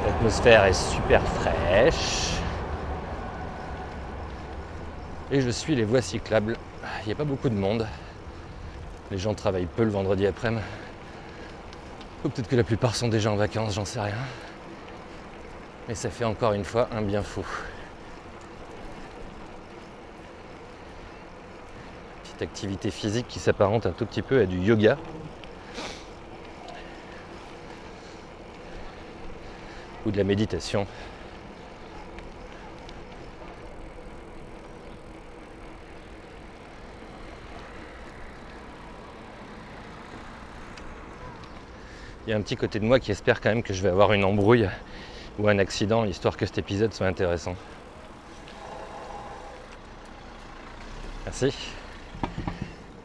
[0.07, 2.38] L'atmosphère est super fraîche.
[5.31, 6.57] Et je suis les voies cyclables.
[7.03, 7.87] Il n'y a pas beaucoup de monde.
[9.11, 10.63] Les gens travaillent peu le vendredi après-midi.
[12.25, 14.15] Ou peut-être que la plupart sont déjà en vacances, j'en sais rien.
[15.87, 17.47] Mais ça fait encore une fois un bien fou.
[22.23, 24.97] Petite activité physique qui s'apparente un tout petit peu à du yoga.
[30.07, 30.87] Ou de la méditation.
[42.29, 43.89] Il y a un petit côté de moi qui espère quand même que je vais
[43.89, 44.69] avoir une embrouille
[45.39, 47.57] ou un accident, histoire que cet épisode soit intéressant.
[51.25, 51.55] Merci.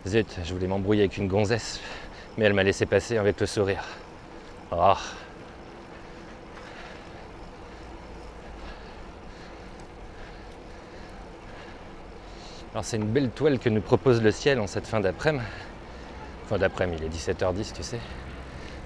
[0.05, 1.79] Zut, je voulais m'embrouiller avec une gonzesse,
[2.37, 3.85] mais elle m'a laissé passer avec le sourire.
[4.73, 4.97] Ah.
[12.73, 15.45] Alors c'est une belle toile que nous propose le ciel en cette fin d'après-midi.
[16.43, 17.99] Enfin d'après-midi, il est 17h10 tu sais.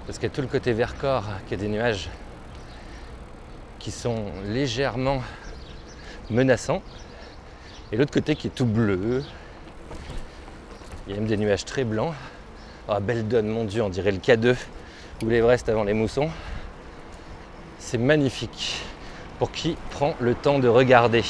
[0.08, 2.08] Parce qu'il y a tout le côté Vercors qui a des nuages
[3.78, 5.20] qui sont légèrement
[6.30, 6.80] menaçants.
[7.92, 9.22] Et l'autre côté qui est tout bleu.
[11.06, 12.14] Il y a même des nuages très blancs.
[12.88, 14.56] Ah, belle donne, mon Dieu, on dirait le K2
[15.22, 16.30] ou l'Everest avant les moussons.
[17.78, 18.80] C'est magnifique
[19.38, 21.22] pour qui prend le temps de regarder.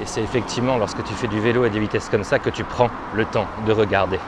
[0.00, 2.64] Et c'est effectivement lorsque tu fais du vélo à des vitesses comme ça que tu
[2.64, 4.18] prends le temps de regarder.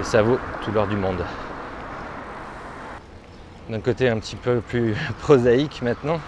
[0.00, 1.24] Et ça vaut tout l'or du monde.
[3.68, 6.20] D'un côté un petit peu plus prosaïque maintenant,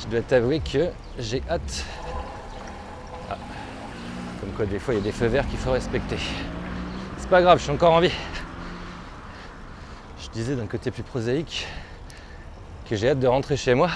[0.00, 1.84] je dois t'avouer que j'ai hâte.
[3.30, 3.36] Ah.
[4.40, 6.18] Comme quoi des fois il y a des feux verts qu'il faut respecter.
[7.16, 8.14] C'est pas grave, je suis encore en vie.
[10.22, 11.66] Je disais d'un côté plus prosaïque
[12.88, 13.90] que j'ai hâte de rentrer chez moi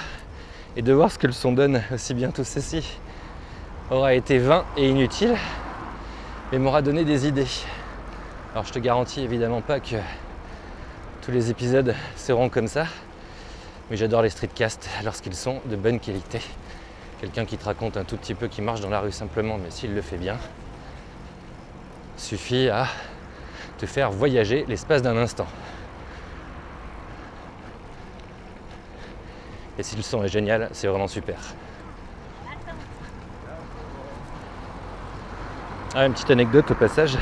[0.76, 2.98] et de voir ce que le son donne, aussi bien tout ceci
[3.90, 5.36] aura été vain et inutile,
[6.50, 7.46] mais m'aura donné des idées.
[8.52, 9.96] Alors je te garantis évidemment pas que
[11.22, 12.84] tous les épisodes seront comme ça,
[13.88, 16.38] mais j'adore les streetcasts lorsqu'ils sont de bonne qualité.
[17.22, 19.70] Quelqu'un qui te raconte un tout petit peu, qui marche dans la rue simplement, mais
[19.70, 20.36] s'il le fait bien,
[22.18, 22.88] suffit à
[23.78, 25.46] te faire voyager l'espace d'un instant.
[29.78, 31.38] Et si le son est génial, c'est vraiment super.
[35.94, 37.16] Ah, une petite anecdote au passage,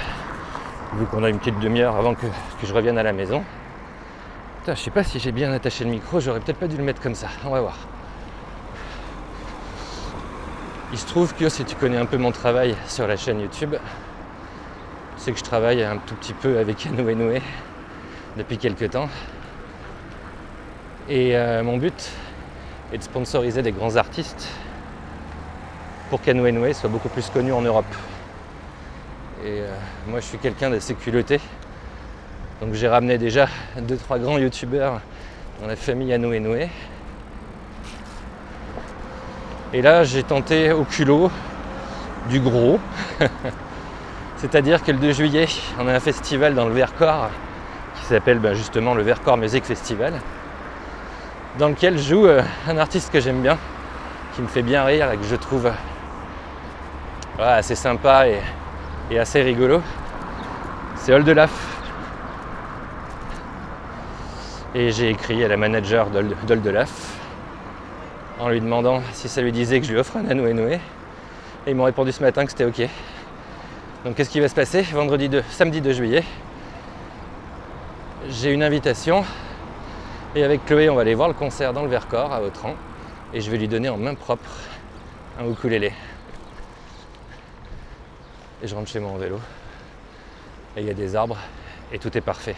[0.94, 3.42] vu qu'on a une petite demi-heure avant que, que, je revienne à la maison.
[4.60, 6.84] Putain, je sais pas si j'ai bien attaché le micro, j'aurais peut-être pas dû le
[6.84, 7.28] mettre comme ça.
[7.44, 7.76] On va voir.
[10.92, 13.76] Il se trouve que si tu connais un peu mon travail sur la chaîne YouTube,
[15.16, 17.42] tu sais que je travaille un tout petit peu avec Anoue Noé
[18.36, 19.08] depuis quelques temps.
[21.08, 22.10] Et euh, mon but
[22.92, 24.48] est de sponsoriser des grands artistes
[26.08, 27.86] pour qu'Anoue Noé soit beaucoup plus connu en Europe.
[29.42, 29.74] Et euh,
[30.06, 31.40] moi, je suis quelqu'un d'assez culotté.
[32.60, 35.00] Donc, j'ai ramené déjà deux, trois grands youtubeurs
[35.60, 36.68] dans la famille Anou Noé.
[39.72, 41.30] Et là, j'ai tenté au culot
[42.28, 42.78] du gros.
[44.36, 45.46] C'est-à-dire que le 2 juillet,
[45.78, 47.30] on a un festival dans le Vercors
[47.94, 50.20] qui s'appelle ben, justement le Vercors Music Festival,
[51.58, 53.56] dans lequel joue euh, un artiste que j'aime bien,
[54.34, 55.72] qui me fait bien rire et que je trouve
[57.36, 58.40] voilà, assez sympa et,
[59.10, 59.82] et assez rigolo.
[60.96, 61.50] C'est Oldelaf.
[64.74, 67.18] Et j'ai écrit à la manager d'Oldelaf
[68.38, 70.80] en lui demandant si ça lui disait que je lui offre un Noé Noé.
[71.66, 72.88] Et ils m'ont répondu ce matin que c'était ok.
[74.04, 76.24] Donc qu'est-ce qui va se passer vendredi 2, samedi 2 juillet?
[78.28, 79.24] J'ai une invitation
[80.36, 82.76] et avec Chloé on va aller voir le concert dans le Vercors à Autran
[83.34, 84.50] et je vais lui donner en main propre
[85.40, 85.92] un ukulélé
[88.62, 89.40] je rentre chez moi en vélo.
[90.76, 91.38] Et il y a des arbres
[91.92, 92.56] et tout est parfait.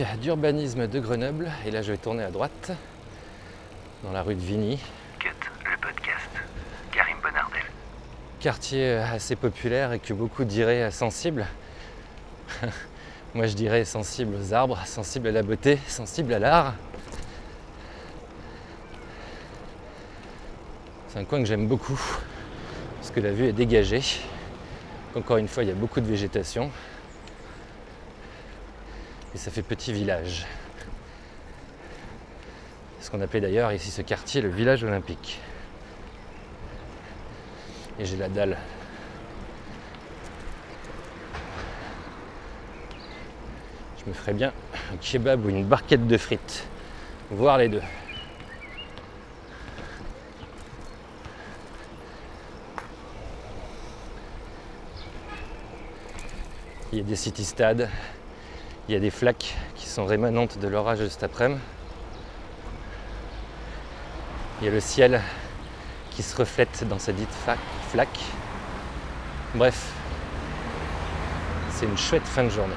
[0.00, 2.72] D'urbanisme de Grenoble et là je vais tourner à droite
[4.02, 4.78] dans la rue de Vigny.
[5.18, 5.28] Cut,
[5.70, 6.30] le podcast.
[6.90, 7.60] Karim Bonardel.
[8.40, 11.44] Quartier assez populaire et que beaucoup diraient sensible.
[13.34, 16.74] Moi je dirais sensible aux arbres, sensible à la beauté, sensible à l'art.
[21.08, 22.00] C'est un coin que j'aime beaucoup
[22.98, 24.02] parce que la vue est dégagée.
[25.14, 26.70] Encore une fois, il y a beaucoup de végétation
[29.34, 30.46] Et ça fait petit village.
[33.00, 35.40] Ce qu'on appelait d'ailleurs ici ce quartier le village olympique.
[37.98, 38.56] Et j'ai la dalle.
[43.98, 44.52] Je me ferais bien
[44.92, 46.66] un kebab ou une barquette de frites.
[47.30, 47.82] Voir les deux.
[56.92, 57.88] Il y a des city-stades,
[58.88, 61.60] il y a des flaques qui sont rémanentes de l'orage de cet après-midi.
[64.60, 65.20] Il y a le ciel
[66.10, 67.34] qui se reflète dans ces dites
[67.90, 68.24] flaques.
[69.54, 69.92] Bref,
[71.70, 72.74] c'est une chouette fin de journée.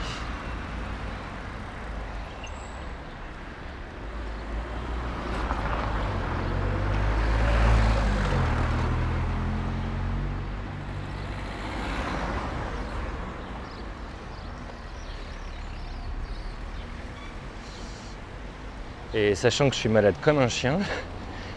[19.36, 20.79] Sachant que je suis malade comme un chien,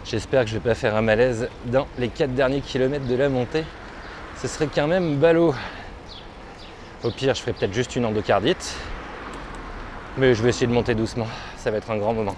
[0.05, 3.15] j'espère que je ne vais pas faire un malaise dans les 4 derniers kilomètres de
[3.15, 3.65] la montée.
[4.37, 5.55] Ce serait quand même ballot.
[7.05, 8.75] Au pire, je ferai peut-être juste une endocardite.
[10.17, 11.29] Mais je vais essayer de monter doucement.
[11.57, 12.35] Ça va être un grand moment.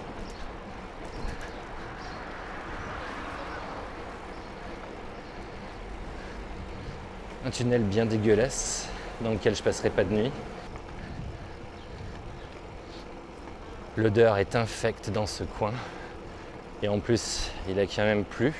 [7.47, 8.87] Un tunnel bien dégueulasse
[9.21, 10.31] dans lequel je passerai pas de nuit.
[14.01, 15.73] L'odeur est infecte dans ce coin.
[16.81, 18.51] Et en plus, il a quand même plu.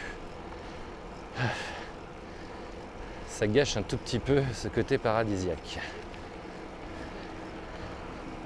[3.28, 5.80] Ça gâche un tout petit peu ce côté paradisiaque.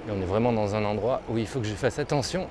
[0.07, 2.47] Et on est vraiment dans un endroit où il faut que je fasse attention,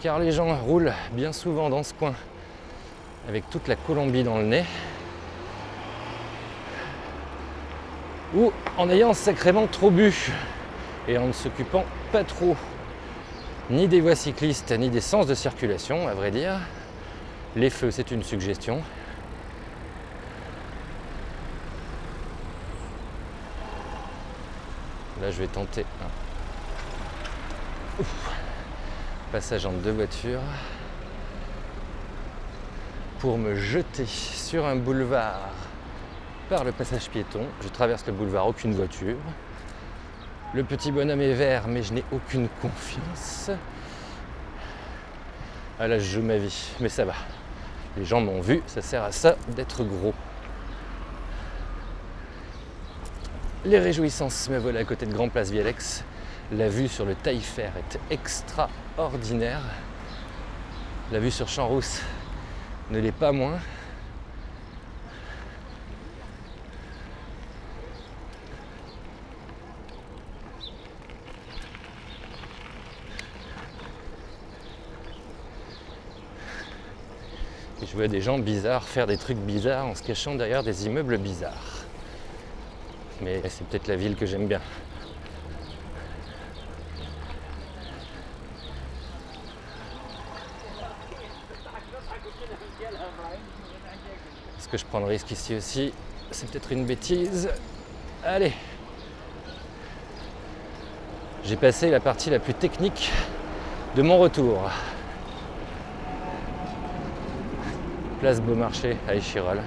[0.00, 2.14] car les gens roulent bien souvent dans ce coin
[3.28, 4.64] avec toute la Colombie dans le nez,
[8.36, 10.14] ou en ayant sacrément trop bu
[11.08, 12.56] et en ne s'occupant pas trop
[13.70, 16.60] ni des voies cyclistes, ni des sens de circulation, à vrai dire.
[17.56, 18.82] Les feux, c'est une suggestion.
[25.22, 25.86] Là, je vais tenter
[28.00, 28.04] un
[29.32, 30.42] passage entre deux voitures
[33.20, 35.48] pour me jeter sur un boulevard
[36.50, 37.46] par le passage piéton.
[37.62, 39.16] Je traverse le boulevard, aucune voiture.
[40.54, 43.50] Le petit bonhomme est vert, mais je n'ai aucune confiance.
[45.80, 47.14] Ah là, je joue ma vie, mais ça va.
[47.96, 50.14] Les gens m'ont vu, ça sert à ça d'être gros.
[53.64, 56.04] Les réjouissances me volent à côté de Grand Place Vialex.
[56.52, 59.62] La vue sur le Taillefer est extraordinaire.
[61.10, 62.00] La vue sur Champs-Rousse
[62.90, 63.58] ne l'est pas moins.
[77.94, 81.16] Je vois des gens bizarres faire des trucs bizarres en se cachant derrière des immeubles
[81.16, 81.84] bizarres.
[83.20, 84.60] Mais c'est peut-être la ville que j'aime bien.
[94.58, 95.92] Est-ce que je prends le risque ici aussi?
[96.32, 97.48] C'est peut-être une bêtise.
[98.24, 98.54] Allez
[101.44, 103.12] J'ai passé la partie la plus technique
[103.94, 104.68] de mon retour.
[108.24, 109.60] Place Beaumarchais à Échirol.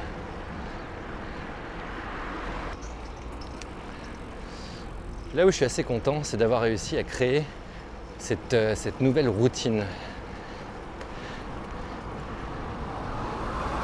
[5.36, 7.44] Là où je suis assez content, c'est d'avoir réussi à créer
[8.18, 9.84] cette, euh, cette, nouvelle routine.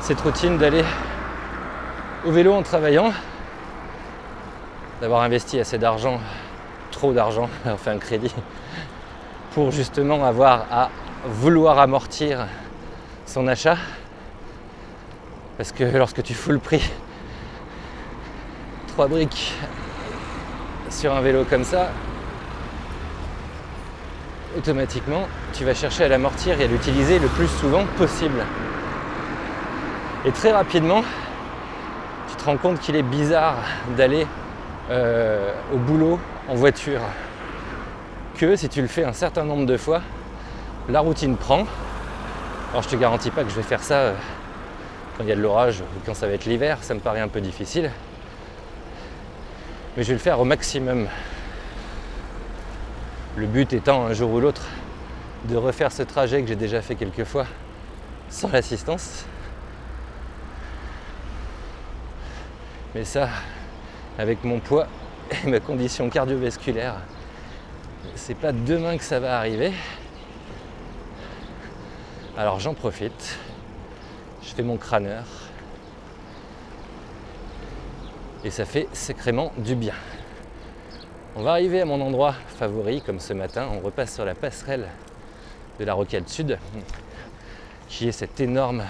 [0.02, 0.84] Cette routine d'aller
[2.26, 3.14] au vélo en travaillant,
[5.02, 6.20] d'avoir investi assez d'argent,
[6.90, 8.34] trop d'argent, enfin un crédit,
[9.54, 10.90] pour justement avoir à
[11.28, 12.48] vouloir amortir
[13.28, 13.78] son achat
[15.58, 16.82] parce que lorsque tu fous le prix,
[18.90, 19.54] 3 briques
[20.90, 21.92] sur un vélo comme ça,
[24.58, 28.44] automatiquement, tu vas chercher à l'amortir et à l'utiliser le plus souvent possible.
[30.26, 31.04] Et très rapidement,
[32.30, 33.58] tu te rends compte qu'il est bizarre
[33.98, 34.26] d'aller
[34.90, 37.02] euh, au boulot en voiture.
[38.38, 40.02] Que si tu le fais un certain nombre de fois,
[40.90, 41.66] la routine prend.
[42.72, 44.14] Alors je te garantis pas que je vais faire ça euh,
[45.18, 47.20] quand il y a de l'orage ou quand ça va être l'hiver, ça me paraît
[47.20, 47.92] un peu difficile.
[49.96, 51.08] Mais je vais le faire au maximum.
[53.36, 54.66] Le but étant un jour ou l'autre
[55.46, 57.46] de refaire ce trajet que j'ai déjà fait quelques fois
[58.30, 59.26] sans l'assistance.
[62.96, 63.30] Mais ça,
[64.18, 64.88] avec mon poids
[65.44, 66.96] et ma condition cardiovasculaire,
[68.16, 69.74] C'est pas demain que ça va arriver.
[72.38, 73.38] Alors j'en profite.
[74.54, 75.26] Je fais mon crâneur.
[78.44, 79.96] Et ça fait sacrément du bien.
[81.36, 83.68] On va arriver à mon endroit favori, comme ce matin.
[83.72, 84.90] On repasse sur la passerelle
[85.80, 86.60] de la Rocade Sud,
[87.88, 88.84] qui est cette énorme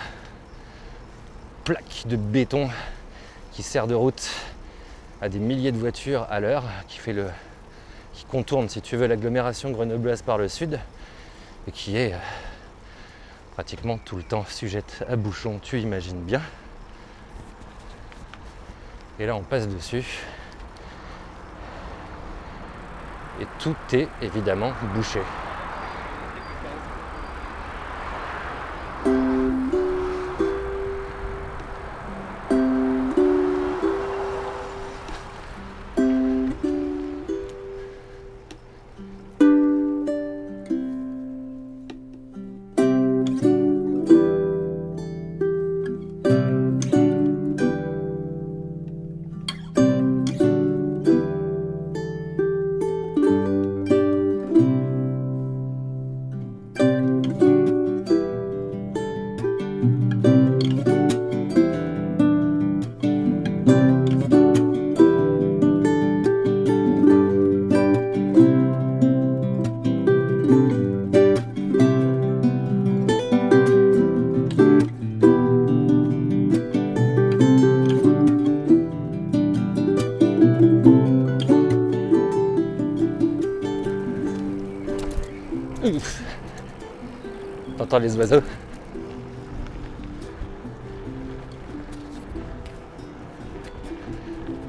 [1.63, 2.69] plaque de béton
[3.53, 4.31] qui sert de route
[5.21, 7.27] à des milliers de voitures à l'heure, qui fait le,
[8.11, 10.77] qui contourne, si tu veux, l'agglomération grenobloise par le sud,
[11.69, 12.17] et qui est euh,
[13.53, 16.41] pratiquement tout le temps sujette à bouchon, tu imagines bien.
[19.19, 20.21] Et là, on passe dessus.
[23.39, 25.19] Et tout est évidemment bouché.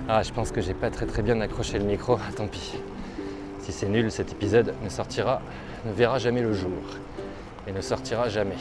[0.07, 2.75] Ah, je pense que j'ai pas très très bien accroché le micro, tant pis.
[3.61, 5.41] Si c'est nul, cet épisode ne sortira,
[5.87, 6.83] ne verra jamais le jour.
[7.67, 8.59] Et ne sortira jamais.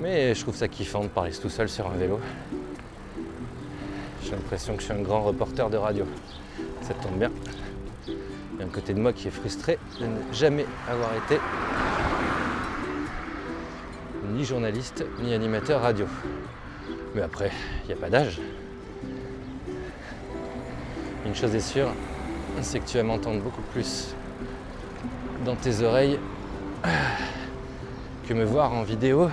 [0.00, 2.20] Mais je trouve ça kiffant de parler tout seul sur un vélo.
[4.24, 6.06] J'ai l'impression que je suis un grand reporter de radio.
[6.80, 7.30] Ça tombe bien.
[8.06, 11.38] Il y a un côté de moi qui est frustré de ne jamais avoir été
[14.32, 16.06] ni journaliste ni animateur radio.
[17.22, 17.50] Après,
[17.84, 18.40] il n'y a pas d'âge.
[21.26, 21.88] Une chose est sûre,
[22.62, 24.14] c'est que tu vas m'entendre beaucoup plus
[25.44, 26.18] dans tes oreilles
[28.26, 29.30] que me voir en vidéo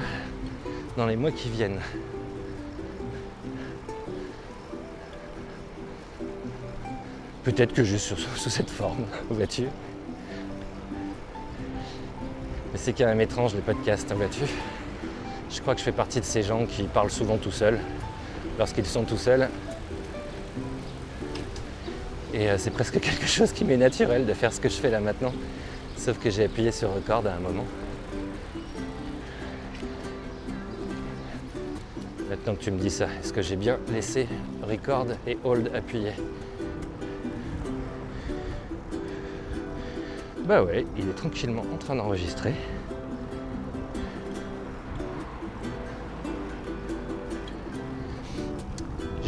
[0.97, 1.79] dans les mois qui viennent.
[7.43, 9.63] Peut-être que juste sous, sous cette forme, vois-tu.
[12.71, 14.43] Mais c'est quand même étrange les podcasts, hein, vois-tu.
[15.55, 17.79] Je crois que je fais partie de ces gens qui parlent souvent tout seuls,
[18.59, 19.47] lorsqu'ils sont tout seuls.
[22.33, 24.89] Et euh, c'est presque quelque chose qui m'est naturel de faire ce que je fais
[24.89, 25.31] là maintenant.
[25.95, 27.63] Sauf que j'ai appuyé sur record à un moment.
[32.29, 34.27] Maintenant que tu me dis ça, est-ce que j'ai bien laissé
[34.61, 36.11] record et hold appuyé?
[40.43, 42.53] Bah ouais, il est tranquillement en train d'enregistrer.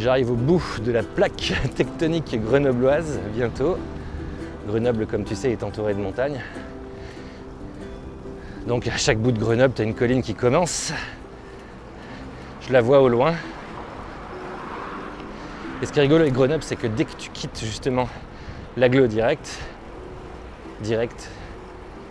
[0.00, 3.78] J'arrive au bout de la plaque tectonique grenobloise bientôt.
[4.68, 6.40] Grenoble, comme tu sais, est entouré de montagnes.
[8.68, 10.92] Donc à chaque bout de Grenoble, tu as une colline qui commence.
[12.60, 13.34] Je la vois au loin.
[15.82, 18.08] Et ce qui est rigolo avec Grenoble, c'est que dès que tu quittes justement
[18.76, 19.58] l'agglo direct,
[20.80, 21.28] direct,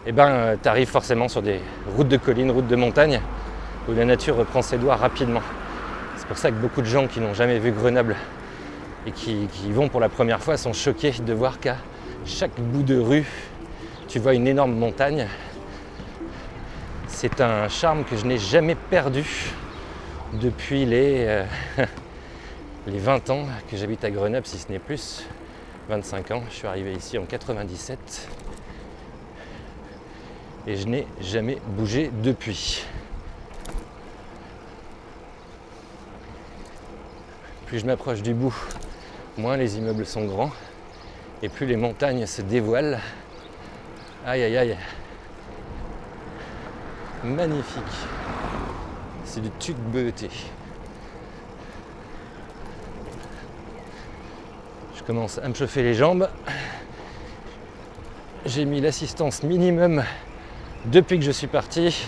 [0.05, 1.61] eh ben, tu arrives forcément sur des
[1.95, 3.21] routes de collines, routes de montagne,
[3.87, 5.41] où la nature reprend ses doigts rapidement.
[6.27, 8.13] C'est pour ça que beaucoup de gens qui n'ont jamais vu Grenoble
[9.05, 11.77] et qui, vont pour la première fois sont choqués de voir qu'à
[12.25, 13.25] chaque bout de rue,
[14.09, 15.25] tu vois une énorme montagne.
[17.07, 19.23] C'est un charme que je n'ai jamais perdu
[20.33, 21.45] depuis les, euh,
[22.87, 25.25] les 20 ans que j'habite à Grenoble, si ce n'est plus.
[25.87, 28.27] 25 ans, je suis arrivé ici en 97
[30.67, 32.83] et je n'ai jamais bougé depuis.
[37.67, 38.55] Plus je m'approche du bout,
[39.37, 40.51] moins les immeubles sont grands
[41.43, 42.97] et plus les montagnes se dévoilent.
[44.25, 44.77] Aïe aïe aïe.
[47.25, 47.83] Magnifique.
[49.25, 50.29] C'est du tuc beuté.
[54.95, 56.29] Je commence à me chauffer les jambes.
[58.45, 60.05] J'ai mis l'assistance minimum
[60.85, 62.07] depuis que je suis parti.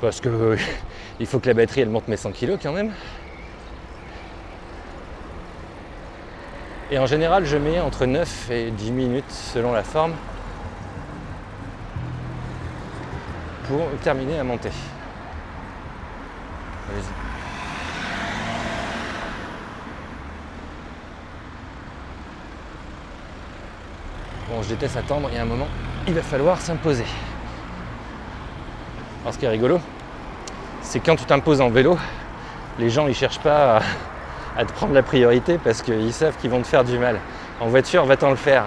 [0.00, 0.56] Parce que euh,
[1.18, 2.92] il faut que la batterie elle monte mes 100 kg quand même.
[6.90, 10.14] Et en général, je mets entre 9 et 10 minutes selon la forme
[13.66, 14.70] pour terminer montée.
[16.88, 17.28] Allez-y.
[24.48, 25.68] Bon, je déteste attendre, il y a un moment,
[26.06, 27.04] il va falloir s'imposer.
[29.20, 29.78] Alors ce qui est rigolo,
[30.80, 31.98] c'est quand tu t'imposes en vélo,
[32.78, 33.82] les gens ils cherchent pas à,
[34.56, 37.18] à te prendre la priorité parce qu'ils savent qu'ils vont te faire du mal.
[37.60, 38.64] En voiture, va-t'en le faire.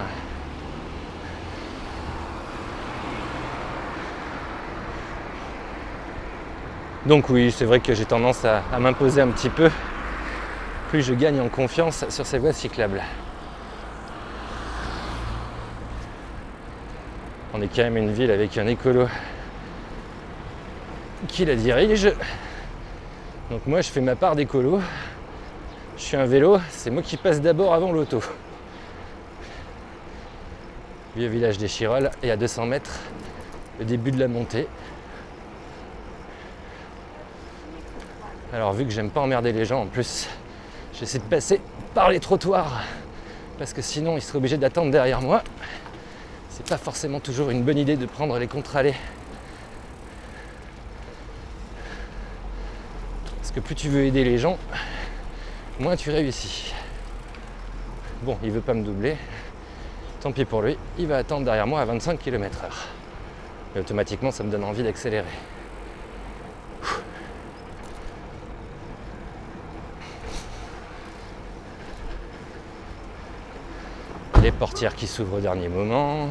[7.06, 9.70] Donc oui, c'est vrai que j'ai tendance à, à m'imposer un petit peu.
[10.90, 13.02] Plus je gagne en confiance sur ces voies cyclables.
[17.54, 19.08] On est quand même une ville avec un écolo
[21.28, 22.10] qui la dirige.
[23.50, 24.80] Donc moi je fais ma part d'écolo.
[26.02, 28.20] Je suis un vélo, c'est moi qui passe d'abord avant l'auto.
[31.16, 32.98] Vieux village des Chirolles et à 200 mètres,
[33.78, 34.66] le début de la montée.
[38.52, 40.28] Alors vu que j'aime pas emmerder les gens en plus,
[40.92, 41.60] j'essaie de passer
[41.94, 42.82] par les trottoirs
[43.56, 45.44] parce que sinon ils seraient obligés d'attendre derrière moi.
[46.50, 48.96] C'est pas forcément toujours une bonne idée de prendre les contre-allées.
[53.38, 54.58] Parce que plus tu veux aider les gens,
[55.78, 56.72] moins tu réussis.
[58.22, 59.16] Bon, il veut pas me doubler.
[60.20, 62.70] Tant pis pour lui, il va attendre derrière moi à 25 km/h.
[63.74, 65.26] Et automatiquement, ça me donne envie d'accélérer.
[74.42, 76.28] Les portières qui s'ouvrent au dernier moment.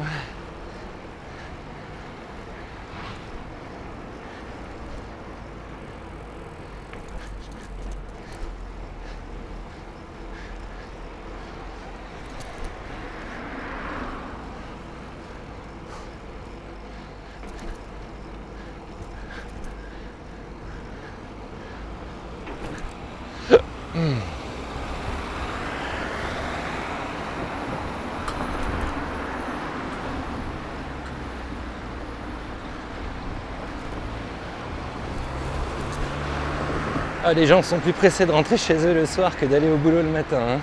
[37.34, 40.02] Les gens sont plus pressés de rentrer chez eux le soir que d'aller au boulot
[40.02, 40.38] le matin.
[40.38, 40.60] hein.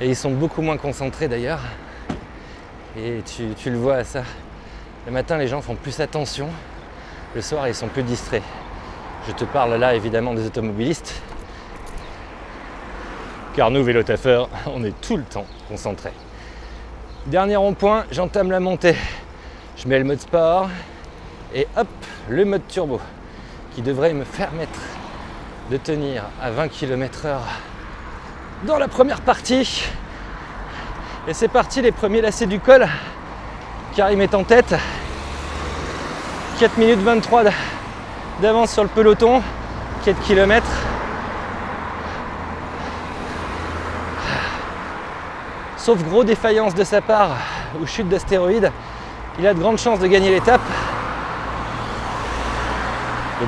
[0.00, 1.60] Et ils sont beaucoup moins concentrés d'ailleurs.
[2.96, 4.22] Et tu, tu le vois à ça.
[5.06, 6.48] Le matin, les gens font plus attention.
[7.34, 8.44] Le soir, ils sont plus distraits.
[9.26, 11.20] Je te parle là évidemment des automobilistes.
[13.54, 16.12] Car nous, vélotaffeurs, on est tout le temps concentrés.
[17.26, 18.94] Dernier rond-point, j'entame la montée.
[19.76, 20.70] Je mets le mode sport
[21.54, 21.88] et hop,
[22.28, 23.00] le mode turbo
[23.74, 24.78] qui devrait me permettre
[25.70, 27.38] de tenir à 20 km/h
[28.64, 29.84] dans la première partie.
[31.28, 32.86] Et c'est parti, les premiers lacets du col.
[33.94, 34.74] Karim est en tête.
[36.58, 37.50] 4 minutes 23 d-
[38.40, 39.42] d'avance sur le peloton.
[40.04, 40.64] 4 km.
[45.76, 47.36] Sauf gros défaillance de sa part
[47.80, 48.70] ou chute d'astéroïde,
[49.38, 50.60] il a de grandes chances de gagner l'étape.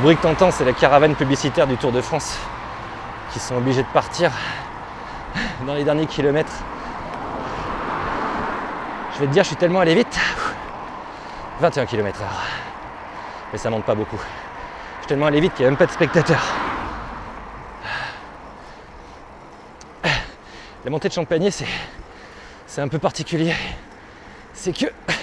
[0.03, 2.39] Bruit que t'entends, c'est la caravane publicitaire du Tour de France
[3.35, 4.33] qui sont obligés de partir
[5.67, 6.55] dans les derniers kilomètres.
[9.13, 10.19] Je vais te dire, je suis tellement allé vite.
[11.61, 12.25] 21 km/h.
[13.53, 14.17] Mais ça monte pas beaucoup.
[14.17, 16.47] Je suis tellement allé vite qu'il n'y a même pas de spectateurs.
[20.03, 21.69] La montée de Champagné, c'est,
[22.67, 23.55] c'est un peu particulier.
[24.55, 25.15] C'est que la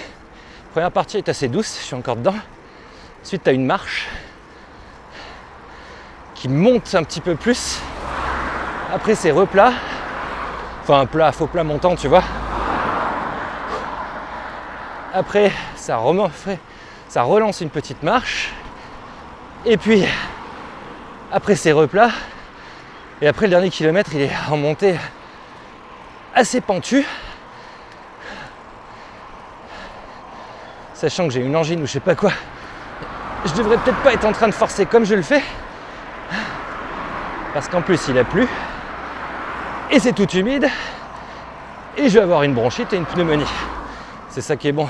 [0.70, 2.36] première partie est assez douce, je suis encore dedans.
[3.24, 4.06] Ensuite, tu as une marche
[6.38, 7.80] qui monte un petit peu plus.
[8.94, 9.72] Après, c'est replat.
[10.82, 12.22] Enfin, un plat, faux plat montant, tu vois.
[15.12, 16.30] Après, ça, remonte,
[17.08, 18.52] ça relance une petite marche.
[19.66, 20.04] Et puis,
[21.32, 22.10] après, c'est replat.
[23.20, 24.96] Et après, le dernier kilomètre, il est en montée
[26.36, 27.04] assez pentu.
[30.94, 32.30] Sachant que j'ai une angine ou je sais pas quoi.
[33.44, 35.42] Je devrais peut-être pas être en train de forcer comme je le fais.
[37.58, 38.46] Parce qu'en plus, il a plu.
[39.90, 40.68] Et c'est tout humide.
[41.96, 43.48] Et je vais avoir une bronchite et une pneumonie.
[44.28, 44.88] C'est ça qui est bon.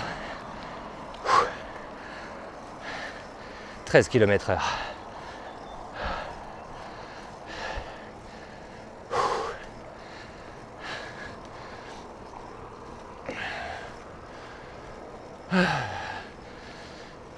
[3.87, 4.77] 13 km heure.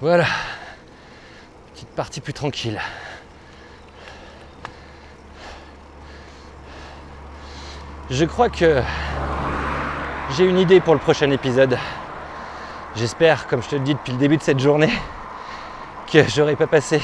[0.00, 0.26] Voilà.
[1.72, 2.80] Petite partie plus tranquille.
[8.10, 8.82] Je crois que
[10.36, 11.78] j'ai une idée pour le prochain épisode.
[12.96, 14.90] J'espère, comme je te le dis depuis le début de cette journée,
[16.12, 17.00] que j'aurai pas passé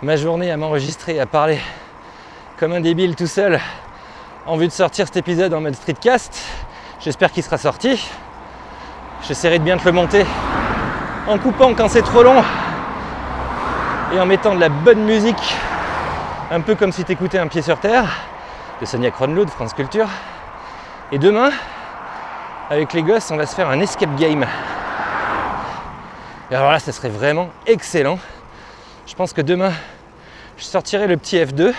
[0.00, 1.60] ma journée à m'enregistrer, à parler
[2.58, 3.60] comme un débile tout seul
[4.46, 6.42] en vue de sortir cet épisode en mode streetcast.
[7.00, 8.02] J'espère qu'il sera sorti.
[9.28, 10.24] J'essaierai de bien te le monter
[11.28, 12.42] en coupant quand c'est trop long
[14.14, 15.54] et en mettant de la bonne musique,
[16.50, 18.06] un peu comme si tu écoutais un pied sur terre,
[18.80, 20.08] de Sonia Kronlund de France Culture.
[21.12, 21.50] Et demain,
[22.68, 24.44] avec les gosses, on va se faire un escape game.
[26.50, 28.18] Et alors là, ça serait vraiment excellent.
[29.06, 29.72] Je pense que demain,
[30.58, 31.72] je sortirai le petit F2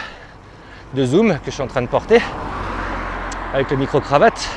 [0.93, 2.21] de Zoom que je suis en train de porter
[3.53, 4.49] avec le micro-cravate,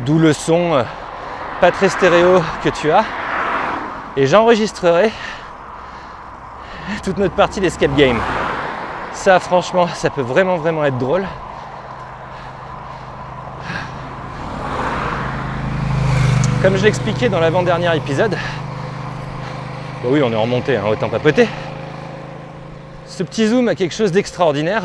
[0.00, 0.82] d'où le son euh,
[1.60, 3.04] pas très stéréo que tu as.
[4.16, 5.10] Et j'enregistrerai
[7.02, 8.18] toute notre partie d'escape game.
[9.12, 11.26] Ça, franchement, ça peut vraiment, vraiment être drôle.
[16.66, 21.48] Comme je l'expliquais dans l'avant-dernier épisode, bah oui, on est remonté, hein, autant papoter.
[23.06, 24.82] Ce petit zoom a quelque chose d'extraordinaire.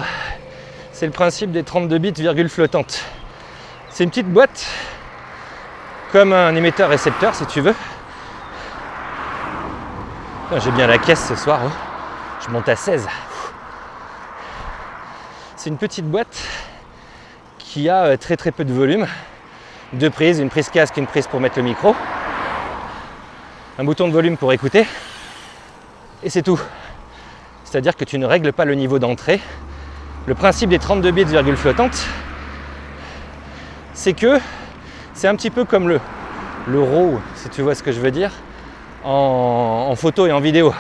[0.91, 3.03] C'est le principe des 32 bits virgule flottante.
[3.89, 4.67] C'est une petite boîte,
[6.11, 7.73] comme un émetteur-récepteur si tu veux.
[10.59, 11.61] J'ai bien la caisse ce soir.
[11.65, 11.71] hein.
[12.45, 13.07] Je monte à 16.
[15.55, 16.47] C'est une petite boîte
[17.57, 19.07] qui a euh, très très peu de volume.
[19.93, 21.93] Deux prises, une prise casque, une prise pour mettre le micro.
[23.77, 24.87] Un bouton de volume pour écouter.
[26.23, 26.59] Et c'est tout.
[27.65, 29.41] C'est-à-dire que tu ne règles pas le niveau d'entrée.
[30.27, 32.05] Le principe des 32 bits virgule flottante,
[33.93, 34.39] c'est que
[35.13, 35.99] c'est un petit peu comme le,
[36.67, 38.31] le RAW, si tu vois ce que je veux dire,
[39.03, 40.73] en, en photo et en vidéo.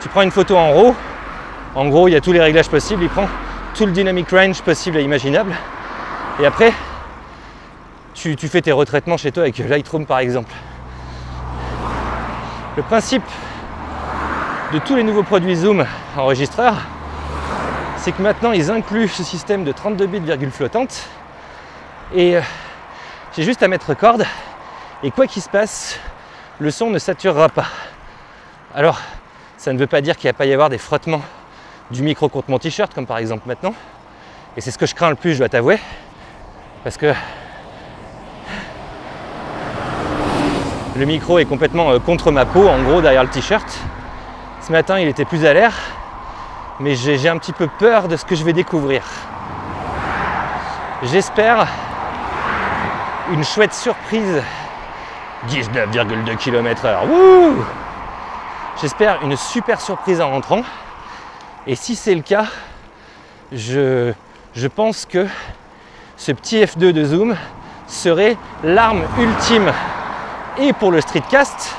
[0.00, 0.96] Tu prends une photo en RAW,
[1.76, 3.28] en gros il y a tous les réglages possibles, il prend
[3.74, 5.54] tout le dynamic range possible et imaginable,
[6.40, 6.72] et après
[8.16, 10.52] tu, fais tes retraitements chez toi avec Lightroom par exemple.
[12.76, 13.22] Le principe
[14.72, 15.84] de tous les nouveaux produits Zoom
[16.16, 16.76] enregistreurs,
[17.98, 21.08] c'est que maintenant ils incluent ce système de 32 bits virgule flottante
[22.14, 22.40] et euh,
[23.36, 24.18] j'ai juste à mettre record
[25.02, 25.98] et quoi qu'il se passe,
[26.58, 27.66] le son ne saturera pas.
[28.74, 29.00] Alors,
[29.58, 31.22] ça ne veut pas dire qu'il ne va pas y avoir des frottements
[31.90, 33.74] du micro contre mon t-shirt, comme par exemple maintenant.
[34.56, 35.78] Et c'est ce que je crains le plus, je dois t'avouer.
[36.82, 37.12] Parce que
[40.96, 43.66] le micro est complètement euh, contre ma peau, en gros, derrière le t-shirt.
[44.60, 45.74] Ce matin, il était plus à l'air.
[46.80, 49.02] Mais j'ai un petit peu peur de ce que je vais découvrir.
[51.04, 51.66] J'espère
[53.32, 54.42] une chouette surprise.
[55.48, 57.06] 19,2 km/h.
[57.06, 57.64] Wouh
[58.80, 60.62] J'espère une super surprise en rentrant.
[61.66, 62.46] Et si c'est le cas,
[63.52, 64.12] je,
[64.54, 65.26] je pense que
[66.16, 67.36] ce petit F2 de Zoom
[67.86, 69.72] serait l'arme ultime
[70.58, 71.74] et pour le streetcast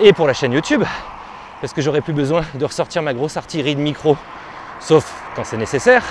[0.00, 0.84] et pour la chaîne YouTube.
[1.60, 4.16] Parce que j'aurais plus besoin de ressortir ma grosse artillerie de micro,
[4.80, 6.02] sauf quand c'est nécessaire.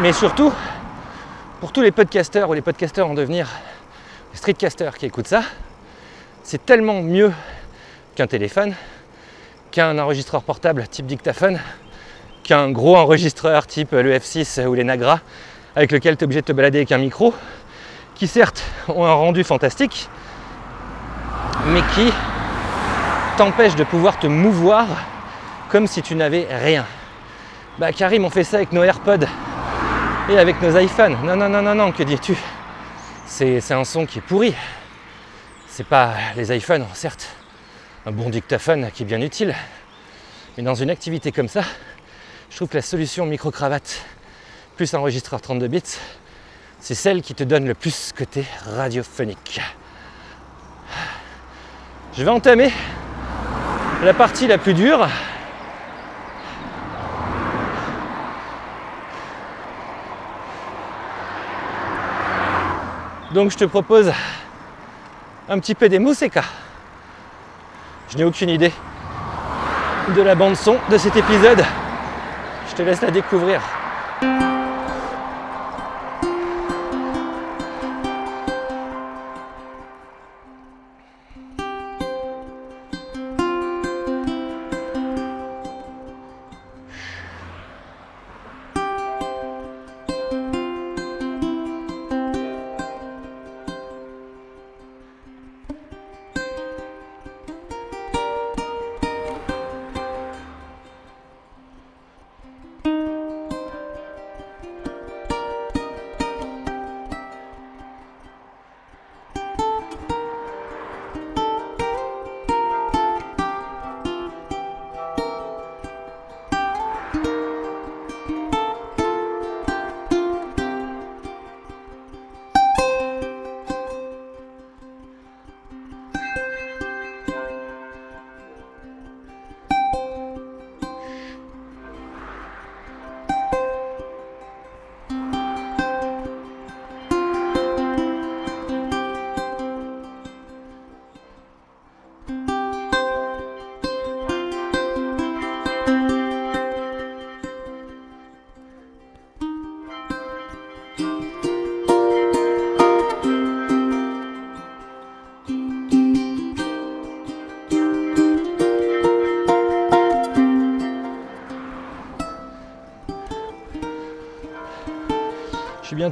[0.00, 0.52] Mais surtout,
[1.60, 3.48] pour tous les podcasteurs ou les podcasteurs en devenir,
[4.32, 5.42] les streetcasters qui écoutent ça,
[6.42, 7.32] c'est tellement mieux
[8.14, 8.74] qu'un téléphone,
[9.70, 11.58] qu'un enregistreur portable type dictaphone,
[12.42, 15.20] qu'un gros enregistreur type le F6 ou les Nagra,
[15.74, 17.34] avec lequel tu es obligé de te balader avec un micro,
[18.16, 20.08] qui certes ont un rendu fantastique,
[21.66, 22.12] mais qui
[23.36, 24.86] t'empêchent de pouvoir te mouvoir
[25.68, 26.86] comme si tu n'avais rien.
[27.78, 29.26] Bah Karim, on fait ça avec nos AirPods
[30.30, 31.16] et avec nos iPhones.
[31.22, 32.36] Non, non, non, non, non, que dis-tu?
[33.26, 34.54] C'est, c'est un son qui est pourri.
[35.68, 37.28] C'est pas les iPhones, certes,
[38.06, 39.54] un bon dictaphone qui est bien utile.
[40.56, 41.62] Mais dans une activité comme ça,
[42.48, 44.00] je trouve que la solution micro-cravate
[44.76, 45.82] plus enregistreur 32 bits,
[46.80, 49.60] c'est celle qui te donne le plus côté radiophonique.
[52.14, 52.72] Je vais entamer
[54.02, 55.06] la partie la plus dure.
[63.32, 64.12] Donc je te propose
[65.48, 66.42] un petit peu des mousseka.
[68.08, 68.72] Je n'ai aucune idée
[70.14, 71.64] de la bande son de cet épisode.
[72.70, 73.60] Je te laisse la découvrir.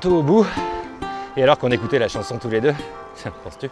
[0.05, 0.47] Au bout.
[1.37, 2.75] Et alors qu'on écoutait la chanson tous les deux,
[3.45, 3.69] penses-tu?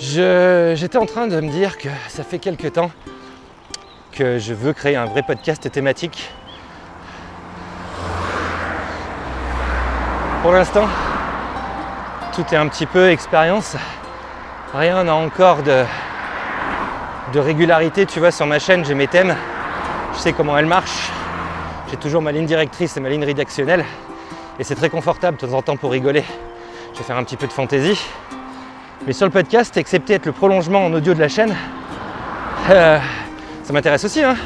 [0.00, 2.90] Je- J'étais en train de me dire que ça fait quelques temps
[4.12, 6.30] que je veux créer un vrai podcast thématique.
[10.42, 10.88] Pour l'instant,
[12.34, 13.76] tout est un petit peu expérience.
[14.74, 15.84] Rien n'a encore de,
[17.32, 19.36] de régularité, tu vois, sur ma chaîne, j'ai mes thèmes,
[20.14, 21.10] je sais comment elles marchent,
[21.90, 23.84] j'ai toujours ma ligne directrice et ma ligne rédactionnelle,
[24.62, 26.22] et c'est très confortable de temps en temps pour rigoler.
[26.92, 28.00] Je vais faire un petit peu de fantaisie.
[29.04, 31.52] Mais sur le podcast, excepté être le prolongement en audio de la chaîne,
[32.70, 33.00] euh,
[33.64, 34.36] ça m'intéresse aussi, hein.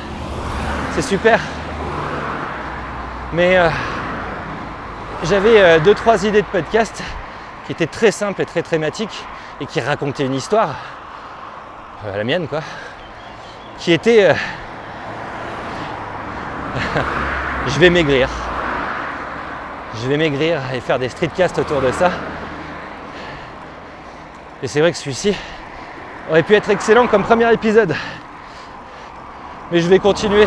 [0.95, 1.39] C'est super.
[3.35, 3.69] Mais euh,
[5.25, 7.03] j'avais euh, deux, trois idées de podcast
[7.67, 9.23] qui étaient très simples et très thématiques
[9.61, 10.77] et qui racontaient une histoire,
[12.07, 12.61] la mienne quoi,
[13.77, 14.35] qui était
[17.67, 18.31] je vais maigrir.
[20.03, 22.11] Je vais maigrir et faire des streetcasts autour de ça.
[24.63, 25.35] Et c'est vrai que celui-ci
[26.29, 27.95] aurait pu être excellent comme premier épisode.
[29.73, 30.47] Mais je vais continuer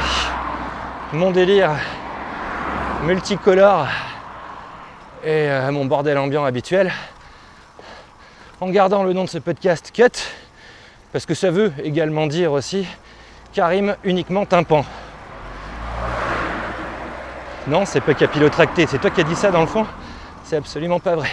[1.13, 1.71] mon délire
[3.03, 3.87] multicolore
[5.23, 6.91] et euh, mon bordel ambiant habituel
[8.61, 10.21] en gardant le nom de ce podcast Cut
[11.11, 12.85] parce que ça veut également dire aussi
[13.53, 14.85] Karim uniquement tympan.
[17.69, 19.85] Non, c'est pas capillotracté, c'est toi qui as dit ça dans le fond?
[20.43, 21.29] C'est absolument pas vrai.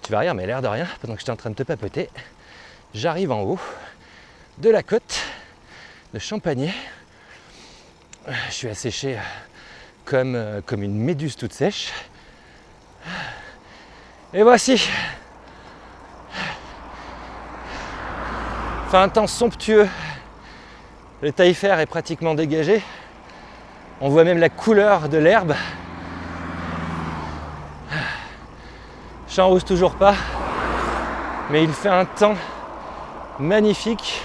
[0.00, 2.08] Tu vas rire, mais l'air de rien, pendant que j'étais en train de te papoter,
[2.94, 3.58] j'arrive en haut
[4.56, 5.20] de la côte
[6.14, 6.72] de Champagné.
[8.48, 9.18] Je suis asséché
[10.06, 11.92] comme, euh, comme une méduse toute sèche.
[14.32, 14.88] Et voici.
[18.86, 19.86] Enfin, un temps somptueux.
[21.22, 22.82] Le taillefer est pratiquement dégagé.
[24.00, 25.54] On voit même la couleur de l'herbe.
[29.28, 30.14] J'en rose toujours pas.
[31.50, 32.36] Mais il fait un temps
[33.38, 34.22] magnifique.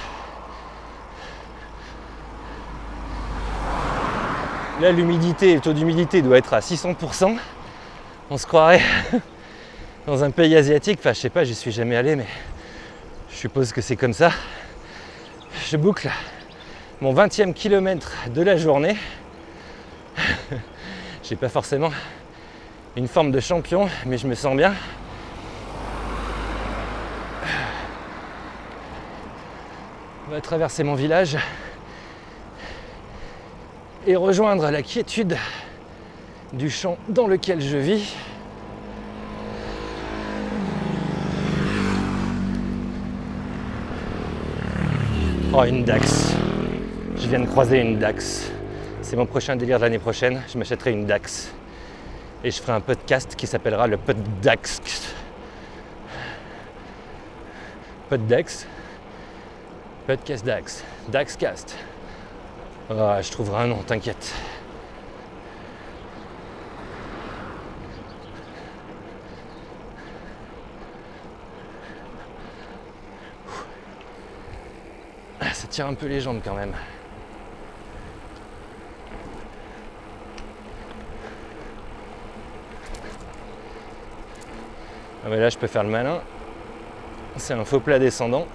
[4.79, 7.37] Là, l'humidité, le taux d'humidité doit être à 600%.
[8.29, 8.81] On se croirait
[10.07, 10.99] dans un pays asiatique.
[10.99, 12.27] Enfin, je sais pas, j'y suis jamais allé, mais
[13.29, 14.31] je suppose que c'est comme ça.
[15.67, 16.09] Je boucle
[17.01, 18.95] mon 20e kilomètre de la journée.
[21.23, 21.91] J'ai pas forcément
[22.95, 24.73] une forme de champion, mais je me sens bien.
[30.27, 31.37] On va traverser mon village
[34.07, 35.37] et rejoindre la quiétude
[36.53, 38.15] du champ dans lequel je vis.
[45.53, 46.34] Oh, une Dax.
[47.25, 48.51] Je viens de croiser une Dax.
[49.01, 50.43] C'est mon prochain délire de l'année prochaine.
[50.47, 51.51] Je m'achèterai une Dax.
[52.43, 54.79] Et je ferai un podcast qui s'appellera le Pod Dax.
[58.09, 58.67] Pod Dax.
[60.05, 60.83] Podcast Dax.
[61.07, 61.75] Daxcast.
[62.91, 64.31] Ah, je trouverai un nom, t'inquiète.
[75.41, 76.75] Ah, Ça tire un peu les jambes quand même.
[85.25, 86.19] Ah mais là je peux faire le malin.
[87.37, 88.45] C'est un faux plat descendant.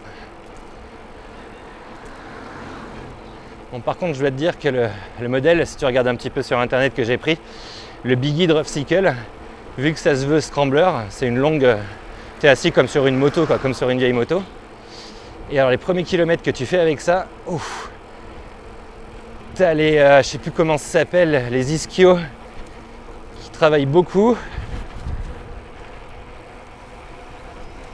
[3.73, 4.89] Bon, par contre, je dois te dire que le,
[5.21, 7.39] le modèle, si tu regardes un petit peu sur internet que j'ai pris,
[8.05, 9.15] le Biggie Drop Cycle,
[9.79, 11.77] vu que ça se veut scrambler, c'est une longue.
[12.41, 14.43] Tu es assis comme sur une moto, quoi, comme sur une vieille moto.
[15.51, 17.91] Et alors, les premiers kilomètres que tu fais avec ça, ouf,
[19.55, 19.99] t'as les.
[19.99, 22.19] euh, je sais plus comment ça s'appelle, les ischios
[23.43, 24.37] qui travaillent beaucoup.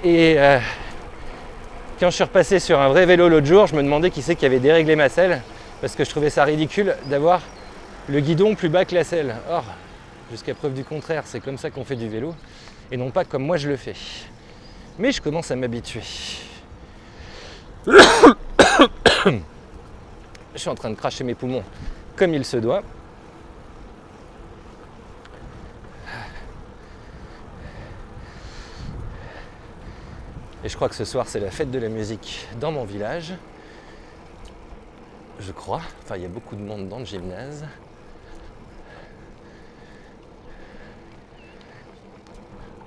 [0.09, 0.61] Et euh,
[1.99, 4.37] quand je suis repassé sur un vrai vélo l'autre jour, je me demandais qui c'est
[4.37, 5.43] qui avait déréglé ma selle
[5.81, 7.43] parce que je trouvais ça ridicule d'avoir
[8.09, 9.35] le guidon plus bas que la selle.
[9.51, 9.65] Or,
[10.31, 12.37] jusqu'à preuve du contraire, c'est comme ça qu'on fait du vélo
[12.93, 13.97] et non pas comme moi je le fais.
[14.97, 16.05] Mais je commence à m'habituer.
[17.89, 19.41] je
[20.55, 21.65] suis en train de cracher mes poumons
[22.15, 22.85] comme il se doit.
[30.65, 33.35] Et je crois que ce soir, c'est la fête de la musique dans mon village.
[35.41, 35.83] Je crois.
[36.03, 37.65] Enfin, il y a beaucoup de monde dans le gymnase.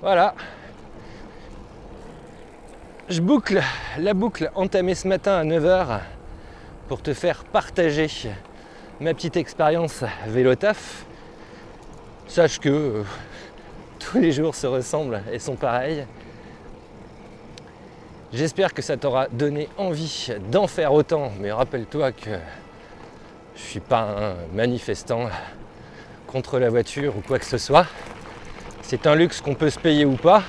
[0.00, 0.34] Voilà.
[3.08, 3.60] Je boucle
[3.98, 6.00] la boucle entamée ce matin à 9h
[6.88, 8.08] pour te faire partager
[9.00, 11.04] ma petite expérience vélo taf.
[12.26, 13.02] sache que euh,
[13.98, 16.06] tous les jours se ressemblent et sont pareils.
[18.32, 22.30] J'espère que ça t'aura donné envie d'en faire autant, mais rappelle-toi que
[23.56, 25.28] je suis pas un manifestant
[26.28, 27.86] contre la voiture ou quoi que ce soit.
[28.82, 30.44] C'est un luxe qu'on peut se payer ou pas.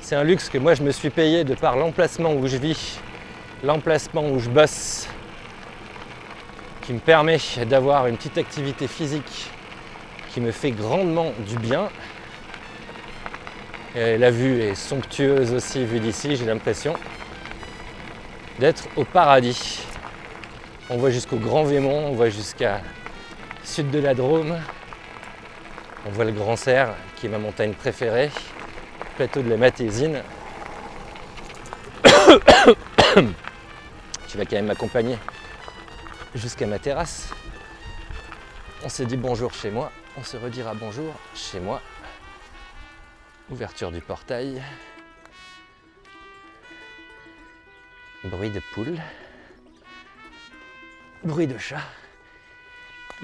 [0.00, 2.98] C'est un luxe que moi je me suis payé de par l'emplacement où je vis,
[3.62, 5.06] l'emplacement où je bosse,
[6.80, 7.36] qui me permet
[7.68, 9.50] d'avoir une petite activité physique
[10.32, 11.90] qui me fait grandement du bien.
[13.96, 16.94] La vue est somptueuse aussi vue d'ici, j'ai l'impression
[18.60, 19.84] d'être au paradis.
[20.90, 22.82] On voit jusqu'au Grand Vémont, on voit jusqu'à
[23.64, 24.56] sud de la Drôme.
[26.06, 28.30] On voit le Grand Cerf, qui est ma montagne préférée,
[29.16, 30.22] plateau de la Matésine.
[34.28, 35.18] tu vas quand même m'accompagner
[36.36, 37.30] jusqu'à ma terrasse.
[38.84, 41.82] On s'est dit bonjour chez moi, on se redira bonjour chez moi.
[43.50, 44.62] Ouverture du portail.
[48.22, 48.96] Bruit de poule.
[51.24, 51.82] Bruit de chat.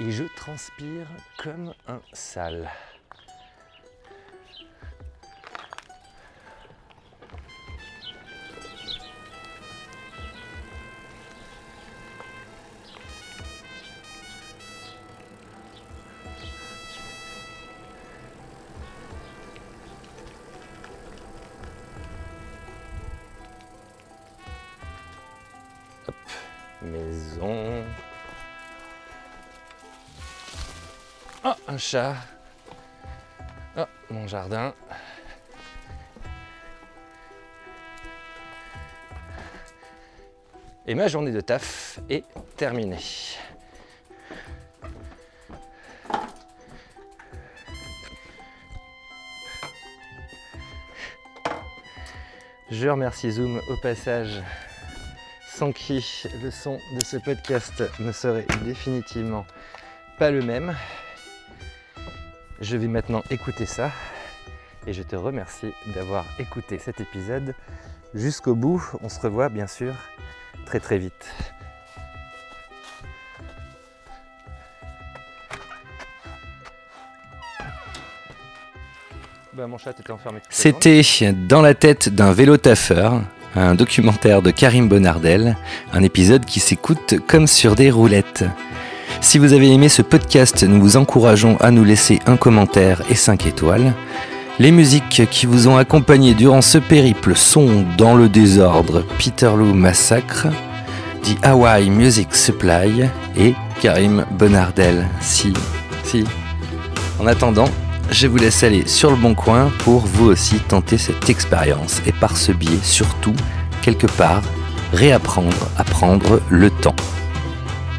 [0.00, 1.06] Et je transpire
[1.38, 2.68] comme un sale.
[26.90, 27.84] Maison.
[31.44, 32.14] Oh, un chat.
[33.76, 34.74] Oh, mon jardin.
[40.88, 42.24] Et ma journée de taf est
[42.56, 42.98] terminée.
[52.70, 54.42] Je remercie Zoom au passage,
[55.56, 56.04] sans qui
[56.42, 59.46] le son de ce podcast ne serait définitivement
[60.18, 60.76] pas le même.
[62.60, 63.90] Je vais maintenant écouter ça
[64.86, 67.54] et je te remercie d'avoir écouté cet épisode
[68.12, 68.86] jusqu'au bout.
[69.00, 69.94] On se revoit bien sûr
[70.66, 71.26] très très vite.
[79.54, 79.66] Bah.
[80.50, 81.00] C'était
[81.48, 83.22] Dans la tête d'un vélo taffeur,
[83.56, 85.56] un documentaire de Karim Bonardel,
[85.92, 88.44] un épisode qui s'écoute comme sur des roulettes.
[89.20, 93.14] Si vous avez aimé ce podcast, nous vous encourageons à nous laisser un commentaire et
[93.14, 93.94] 5 étoiles.
[94.58, 100.48] Les musiques qui vous ont accompagné durant ce périple sont Dans le désordre, Peterloo Massacre,
[101.22, 105.08] The Hawaii Music Supply et Karim Bonardel.
[105.20, 105.52] Si,
[106.04, 106.24] si.
[107.18, 107.68] En attendant,
[108.10, 112.12] je vous laisse aller sur le bon coin pour vous aussi tenter cette expérience et
[112.12, 113.34] par ce biais surtout,
[113.82, 114.42] quelque part,
[114.92, 116.96] réapprendre à prendre le temps.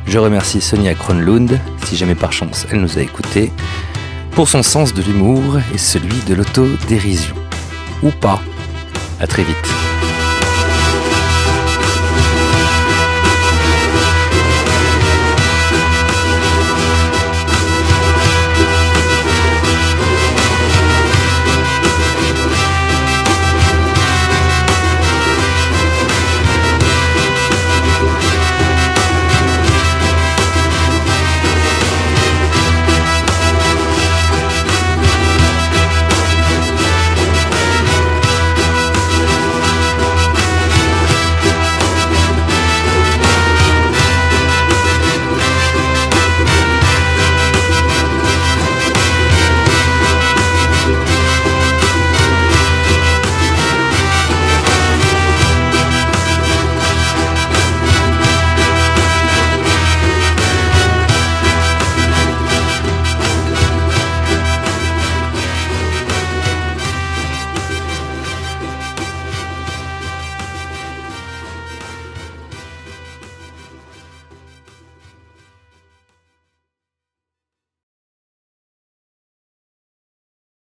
[0.05, 3.51] Je remercie Sonia Kronlund, si jamais par chance elle nous a écoutés,
[4.31, 7.35] pour son sens de l'humour et celui de l'autodérision.
[8.03, 8.39] Ou pas.
[9.19, 9.86] À très vite.